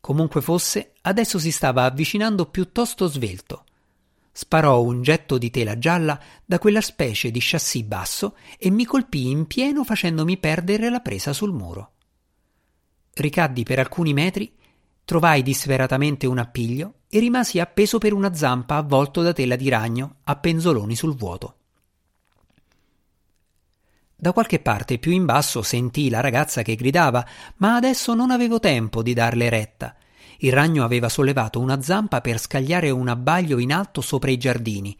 Comunque 0.00 0.40
fosse, 0.40 0.94
adesso 1.02 1.38
si 1.38 1.50
stava 1.50 1.84
avvicinando 1.84 2.46
piuttosto 2.46 3.06
svelto. 3.06 3.66
Sparò 4.32 4.80
un 4.80 5.02
getto 5.02 5.36
di 5.36 5.50
tela 5.50 5.76
gialla 5.76 6.18
da 6.42 6.58
quella 6.58 6.80
specie 6.80 7.30
di 7.30 7.40
chassis 7.42 7.82
basso 7.82 8.38
e 8.56 8.70
mi 8.70 8.86
colpì 8.86 9.28
in 9.28 9.46
pieno 9.46 9.84
facendomi 9.84 10.38
perdere 10.38 10.88
la 10.88 11.00
presa 11.00 11.34
sul 11.34 11.52
muro. 11.52 11.92
Ricaddi 13.12 13.62
per 13.62 13.78
alcuni 13.78 14.14
metri, 14.14 14.56
trovai 15.04 15.42
disperatamente 15.42 16.26
un 16.26 16.38
appiglio 16.38 16.94
e 17.08 17.18
rimasi 17.18 17.60
appeso 17.60 17.98
per 17.98 18.12
una 18.12 18.34
zampa 18.34 18.76
avvolto 18.76 19.22
da 19.22 19.32
tela 19.32 19.56
di 19.56 19.68
ragno 19.68 20.16
a 20.24 20.36
penzoloni 20.36 20.94
sul 20.94 21.14
vuoto. 21.14 21.56
Da 24.22 24.32
qualche 24.32 24.60
parte 24.60 24.98
più 24.98 25.10
in 25.10 25.24
basso 25.24 25.62
sentii 25.62 26.08
la 26.08 26.20
ragazza 26.20 26.62
che 26.62 26.76
gridava, 26.76 27.26
ma 27.56 27.74
adesso 27.74 28.14
non 28.14 28.30
avevo 28.30 28.60
tempo 28.60 29.02
di 29.02 29.14
darle 29.14 29.48
retta. 29.48 29.96
Il 30.38 30.52
ragno 30.52 30.84
aveva 30.84 31.08
sollevato 31.08 31.58
una 31.58 31.82
zampa 31.82 32.20
per 32.20 32.38
scagliare 32.38 32.90
un 32.90 33.08
abbaglio 33.08 33.58
in 33.58 33.72
alto 33.72 34.00
sopra 34.00 34.30
i 34.30 34.38
giardini. 34.38 34.96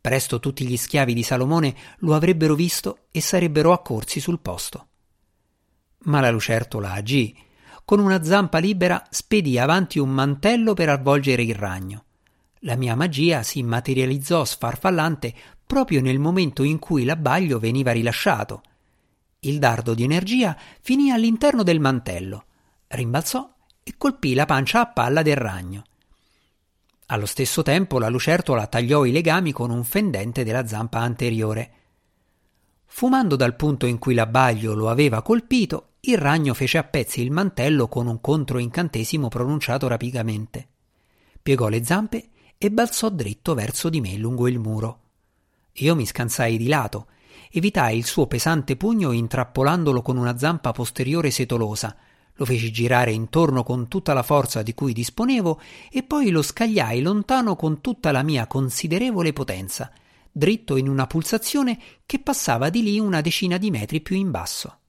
Presto 0.00 0.40
tutti 0.40 0.66
gli 0.66 0.76
schiavi 0.76 1.14
di 1.14 1.22
Salomone 1.22 1.74
lo 1.98 2.14
avrebbero 2.14 2.54
visto 2.56 3.06
e 3.12 3.20
sarebbero 3.20 3.72
accorsi 3.72 4.18
sul 4.18 4.40
posto. 4.40 4.88
Ma 6.06 6.20
la 6.20 6.30
lucertola 6.30 6.92
agì. 6.92 7.34
Con 7.84 8.00
una 8.00 8.22
zampa 8.22 8.58
libera 8.58 9.04
spedì 9.10 9.58
avanti 9.58 9.98
un 9.98 10.08
mantello 10.08 10.72
per 10.72 10.88
avvolgere 10.88 11.42
il 11.42 11.54
ragno. 11.54 12.04
La 12.60 12.76
mia 12.76 12.96
magia 12.96 13.42
si 13.42 13.62
materializzò 13.62 14.42
sfarfallante 14.42 15.34
proprio 15.66 16.00
nel 16.00 16.18
momento 16.18 16.62
in 16.62 16.78
cui 16.78 17.04
l'abbaglio 17.04 17.58
veniva 17.58 17.92
rilasciato. 17.92 18.62
Il 19.40 19.58
dardo 19.58 19.92
di 19.92 20.02
energia 20.02 20.56
finì 20.80 21.10
all'interno 21.10 21.62
del 21.62 21.78
mantello, 21.78 22.46
rimbalzò 22.88 23.52
e 23.82 23.94
colpì 23.98 24.32
la 24.32 24.46
pancia 24.46 24.80
a 24.80 24.86
palla 24.86 25.20
del 25.20 25.36
ragno. 25.36 25.84
Allo 27.08 27.26
stesso 27.26 27.60
tempo 27.60 27.98
la 27.98 28.08
lucertola 28.08 28.66
tagliò 28.66 29.04
i 29.04 29.12
legami 29.12 29.52
con 29.52 29.70
un 29.70 29.84
fendente 29.84 30.42
della 30.42 30.66
zampa 30.66 31.00
anteriore. 31.00 31.72
Fumando 32.86 33.36
dal 33.36 33.56
punto 33.56 33.84
in 33.84 33.98
cui 33.98 34.14
l'abbaglio 34.14 34.72
lo 34.72 34.88
aveva 34.88 35.20
colpito, 35.20 35.93
il 36.06 36.18
ragno 36.18 36.52
fece 36.52 36.76
a 36.76 36.84
pezzi 36.84 37.22
il 37.22 37.30
mantello 37.30 37.88
con 37.88 38.06
un 38.06 38.20
controincantesimo 38.20 39.28
pronunciato 39.28 39.86
rapidamente. 39.86 40.68
Piegò 41.40 41.68
le 41.68 41.82
zampe 41.82 42.28
e 42.58 42.70
balzò 42.70 43.08
dritto 43.08 43.54
verso 43.54 43.88
di 43.88 44.00
me 44.02 44.16
lungo 44.16 44.46
il 44.46 44.58
muro. 44.58 45.00
Io 45.78 45.94
mi 45.94 46.04
scansai 46.04 46.58
di 46.58 46.66
lato, 46.66 47.06
evitai 47.50 47.96
il 47.96 48.04
suo 48.04 48.26
pesante 48.26 48.76
pugno 48.76 49.12
intrappolandolo 49.12 50.02
con 50.02 50.18
una 50.18 50.36
zampa 50.36 50.72
posteriore 50.72 51.30
setolosa, 51.30 51.96
lo 52.34 52.44
feci 52.44 52.70
girare 52.70 53.12
intorno 53.12 53.62
con 53.62 53.88
tutta 53.88 54.12
la 54.12 54.22
forza 54.22 54.62
di 54.62 54.74
cui 54.74 54.92
disponevo 54.92 55.60
e 55.90 56.02
poi 56.02 56.30
lo 56.30 56.42
scagliai 56.42 57.00
lontano 57.00 57.56
con 57.56 57.80
tutta 57.80 58.10
la 58.12 58.22
mia 58.22 58.46
considerevole 58.46 59.32
potenza, 59.32 59.90
dritto 60.30 60.76
in 60.76 60.88
una 60.88 61.06
pulsazione 61.06 61.78
che 62.04 62.18
passava 62.18 62.68
di 62.68 62.82
lì 62.82 62.98
una 62.98 63.20
decina 63.22 63.56
di 63.56 63.70
metri 63.70 64.00
più 64.00 64.16
in 64.16 64.30
basso. 64.30 64.80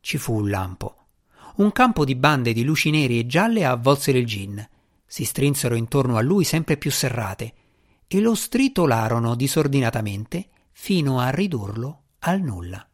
Ci 0.00 0.18
fu 0.18 0.34
un 0.34 0.48
lampo. 0.48 1.06
Un 1.56 1.72
campo 1.72 2.04
di 2.04 2.14
bande 2.14 2.52
di 2.52 2.62
luci 2.62 2.90
neri 2.90 3.18
e 3.18 3.26
gialle 3.26 3.64
avvolsero 3.64 4.18
il 4.18 4.26
gin. 4.26 4.68
Si 5.06 5.24
strinsero 5.24 5.74
intorno 5.74 6.16
a 6.16 6.20
lui 6.20 6.44
sempre 6.44 6.76
più 6.76 6.90
serrate 6.90 7.54
e 8.06 8.20
lo 8.20 8.34
stritolarono 8.34 9.34
disordinatamente 9.34 10.48
fino 10.72 11.18
a 11.18 11.30
ridurlo 11.30 12.02
al 12.20 12.40
nulla. 12.40 12.86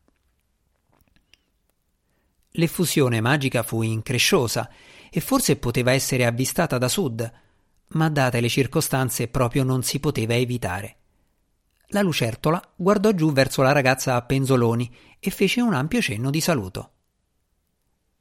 L'effusione 2.56 3.20
magica 3.20 3.62
fu 3.62 3.82
incresciosa 3.82 4.70
e 5.10 5.20
forse 5.20 5.56
poteva 5.56 5.92
essere 5.92 6.24
avvistata 6.24 6.78
da 6.78 6.88
sud, 6.88 7.32
ma 7.88 8.08
date 8.08 8.40
le 8.40 8.48
circostanze 8.48 9.28
proprio 9.28 9.64
non 9.64 9.82
si 9.82 10.00
poteva 10.00 10.34
evitare. 10.34 10.96
La 11.88 12.00
lucertola 12.00 12.62
guardò 12.74 13.12
giù 13.12 13.32
verso 13.32 13.62
la 13.62 13.72
ragazza 13.72 14.14
a 14.14 14.22
penzoloni 14.22 14.92
e 15.20 15.30
fece 15.30 15.60
un 15.60 15.74
ampio 15.74 16.00
cenno 16.00 16.30
di 16.30 16.40
saluto. 16.40 16.93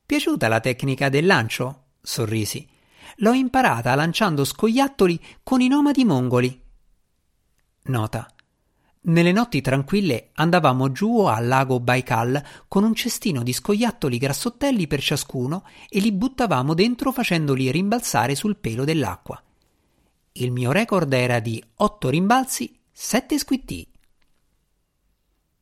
Piaciuta 0.06 0.48
la 0.48 0.60
tecnica 0.60 1.08
del 1.10 1.26
lancio? 1.26 1.86
sorrisi. 2.02 2.68
L'ho 3.18 3.32
imparata 3.32 3.96
lanciando 3.96 4.44
scoiattoli 4.44 5.20
con 5.44 5.62
i 5.62 5.68
nomadi 5.68 6.04
mongoli. 6.04 6.62
Nota. 7.84 8.28
Nelle 9.06 9.32
notti 9.32 9.62
tranquille 9.62 10.30
andavamo 10.34 10.92
giù 10.92 11.22
al 11.22 11.48
lago 11.48 11.80
Baikal 11.80 12.42
con 12.68 12.84
un 12.84 12.94
cestino 12.96 13.44
di 13.44 13.54
scoiattoli 13.54 14.18
grassottelli 14.18 14.88
per 14.88 15.02
ciascuno 15.02 15.66
e 15.90 16.00
li 16.00 16.12
buttavamo 16.12 16.74
dentro 16.74 17.12
facendoli 17.12 17.72
rimbalzare 17.72 18.36
sul 18.36 18.58
pelo 18.58 18.84
dell'acqua. 18.84 19.42
Il 20.34 20.52
mio 20.52 20.72
record 20.72 21.12
era 21.14 21.40
di 21.40 21.64
otto 21.76 22.10
rimbalzi, 22.10 22.78
sette 22.92 23.38
squittii. 23.38 23.88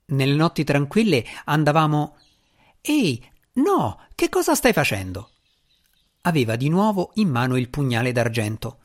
Nelle 0.05 0.35
notti 0.35 0.63
tranquille 0.63 1.25
andavamo. 1.45 2.17
Ehi, 2.81 3.30
no, 3.53 3.99
che 4.15 4.29
cosa 4.29 4.55
stai 4.55 4.73
facendo? 4.73 5.31
Aveva 6.21 6.55
di 6.55 6.69
nuovo 6.69 7.11
in 7.15 7.29
mano 7.29 7.57
il 7.57 7.69
pugnale 7.69 8.11
d'argento. 8.11 8.77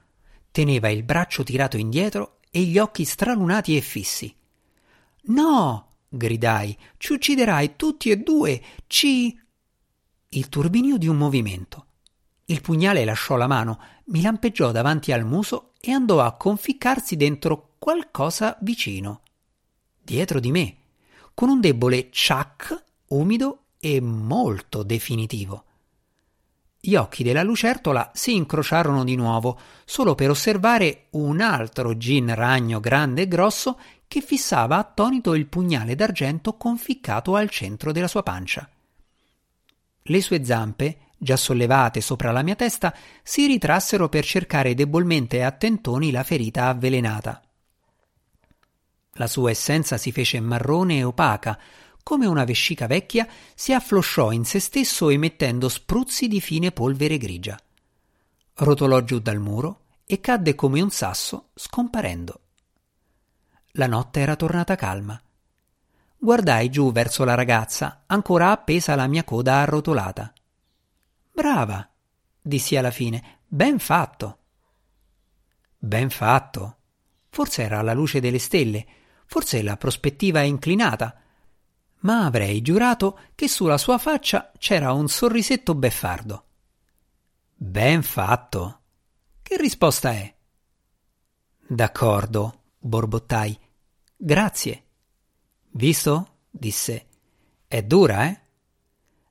Teneva 0.50 0.88
il 0.88 1.02
braccio 1.02 1.42
tirato 1.42 1.76
indietro 1.76 2.38
e 2.50 2.62
gli 2.62 2.78
occhi 2.78 3.04
stralunati 3.04 3.76
e 3.76 3.80
fissi. 3.80 4.34
No! 5.24 5.86
gridai, 6.08 6.76
ci 6.96 7.12
ucciderai 7.12 7.76
tutti 7.76 8.10
e 8.10 8.16
due, 8.16 8.62
ci. 8.86 9.38
Il 10.28 10.48
turbinio 10.48 10.96
di 10.96 11.08
un 11.08 11.16
movimento. 11.16 11.86
Il 12.46 12.60
pugnale 12.60 13.04
lasciò 13.04 13.36
la 13.36 13.46
mano, 13.46 13.80
mi 14.06 14.22
lampeggiò 14.22 14.70
davanti 14.70 15.12
al 15.12 15.24
muso 15.24 15.72
e 15.80 15.92
andò 15.92 16.20
a 16.20 16.36
conficcarsi 16.36 17.16
dentro 17.16 17.74
qualcosa 17.78 18.56
vicino. 18.60 19.22
Dietro 20.00 20.40
di 20.40 20.50
me, 20.50 20.76
con 21.34 21.48
un 21.48 21.60
debole 21.60 22.08
ciac 22.10 22.84
umido 23.08 23.65
e 23.86 24.00
molto 24.00 24.82
definitivo. 24.82 25.64
Gli 26.80 26.96
occhi 26.96 27.22
della 27.22 27.44
lucertola 27.44 28.10
si 28.14 28.34
incrociarono 28.34 29.04
di 29.04 29.14
nuovo, 29.14 29.58
solo 29.84 30.16
per 30.16 30.30
osservare 30.30 31.06
un 31.10 31.40
altro 31.40 31.96
gin 31.96 32.34
ragno 32.34 32.80
grande 32.80 33.22
e 33.22 33.28
grosso 33.28 33.78
che 34.08 34.20
fissava 34.20 34.76
attonito 34.76 35.34
il 35.34 35.46
pugnale 35.46 35.94
d'argento 35.94 36.56
conficcato 36.56 37.36
al 37.36 37.48
centro 37.48 37.92
della 37.92 38.08
sua 38.08 38.24
pancia. 38.24 38.68
Le 40.02 40.20
sue 40.20 40.44
zampe, 40.44 40.98
già 41.16 41.36
sollevate 41.36 42.00
sopra 42.00 42.32
la 42.32 42.42
mia 42.42 42.56
testa, 42.56 42.94
si 43.22 43.46
ritrassero 43.46 44.08
per 44.08 44.24
cercare 44.24 44.74
debolmente 44.74 45.44
a 45.44 45.52
tentoni 45.52 46.10
la 46.10 46.24
ferita 46.24 46.66
avvelenata. 46.66 47.40
La 49.12 49.26
sua 49.26 49.50
essenza 49.50 49.96
si 49.96 50.12
fece 50.12 50.40
marrone 50.40 50.98
e 50.98 51.04
opaca, 51.04 51.58
come 52.06 52.26
una 52.26 52.44
vescica 52.44 52.86
vecchia, 52.86 53.26
si 53.52 53.72
afflosciò 53.72 54.30
in 54.30 54.44
se 54.44 54.60
stesso 54.60 55.08
emettendo 55.08 55.68
spruzzi 55.68 56.28
di 56.28 56.40
fine 56.40 56.70
polvere 56.70 57.18
grigia. 57.18 57.58
Rotolò 58.54 59.00
giù 59.00 59.18
dal 59.18 59.40
muro 59.40 59.80
e 60.06 60.20
cadde 60.20 60.54
come 60.54 60.80
un 60.80 60.90
sasso, 60.90 61.48
scomparendo. 61.56 62.40
La 63.72 63.88
notte 63.88 64.20
era 64.20 64.36
tornata 64.36 64.76
calma. 64.76 65.20
Guardai 66.16 66.70
giù 66.70 66.92
verso 66.92 67.24
la 67.24 67.34
ragazza, 67.34 68.04
ancora 68.06 68.52
appesa 68.52 68.92
alla 68.92 69.08
mia 69.08 69.24
coda 69.24 69.54
arrotolata. 69.54 70.32
Brava, 71.32 71.90
dissi 72.40 72.76
alla 72.76 72.92
fine, 72.92 73.40
ben 73.48 73.80
fatto. 73.80 74.38
Ben 75.76 76.10
fatto. 76.10 76.76
Forse 77.30 77.64
era 77.64 77.82
la 77.82 77.94
luce 77.94 78.20
delle 78.20 78.38
stelle, 78.38 78.86
forse 79.26 79.60
la 79.60 79.76
prospettiva 79.76 80.42
inclinata, 80.42 81.22
ma 82.06 82.24
avrei 82.24 82.62
giurato 82.62 83.18
che 83.34 83.48
sulla 83.48 83.76
sua 83.76 83.98
faccia 83.98 84.52
c'era 84.58 84.92
un 84.92 85.08
sorrisetto 85.08 85.74
beffardo. 85.74 86.44
Ben 87.52 88.04
fatto. 88.04 88.80
Che 89.42 89.56
risposta 89.56 90.12
è? 90.12 90.32
D'accordo, 91.66 92.62
borbottai. 92.78 93.58
Grazie. 94.16 94.84
Visto? 95.70 96.28
disse. 96.48 97.06
È 97.66 97.82
dura, 97.82 98.28
eh? 98.28 98.40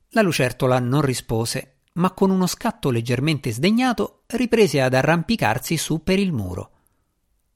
La 0.10 0.22
lucertola 0.22 0.78
non 0.80 1.02
rispose, 1.02 1.84
ma 1.94 2.12
con 2.12 2.30
uno 2.30 2.46
scatto 2.46 2.90
leggermente 2.90 3.54
sdegnato 3.54 4.24
riprese 4.28 4.82
ad 4.82 4.94
arrampicarsi 4.94 5.78
su 5.78 6.04
per 6.04 6.20
il 6.20 6.34
muro. 6.34 6.72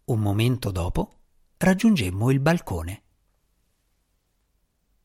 Un 0.06 0.20
momento 0.22 0.72
dopo 0.72 1.16
raggiungemmo 1.58 2.32
il 2.32 2.40
balcone. 2.40 3.04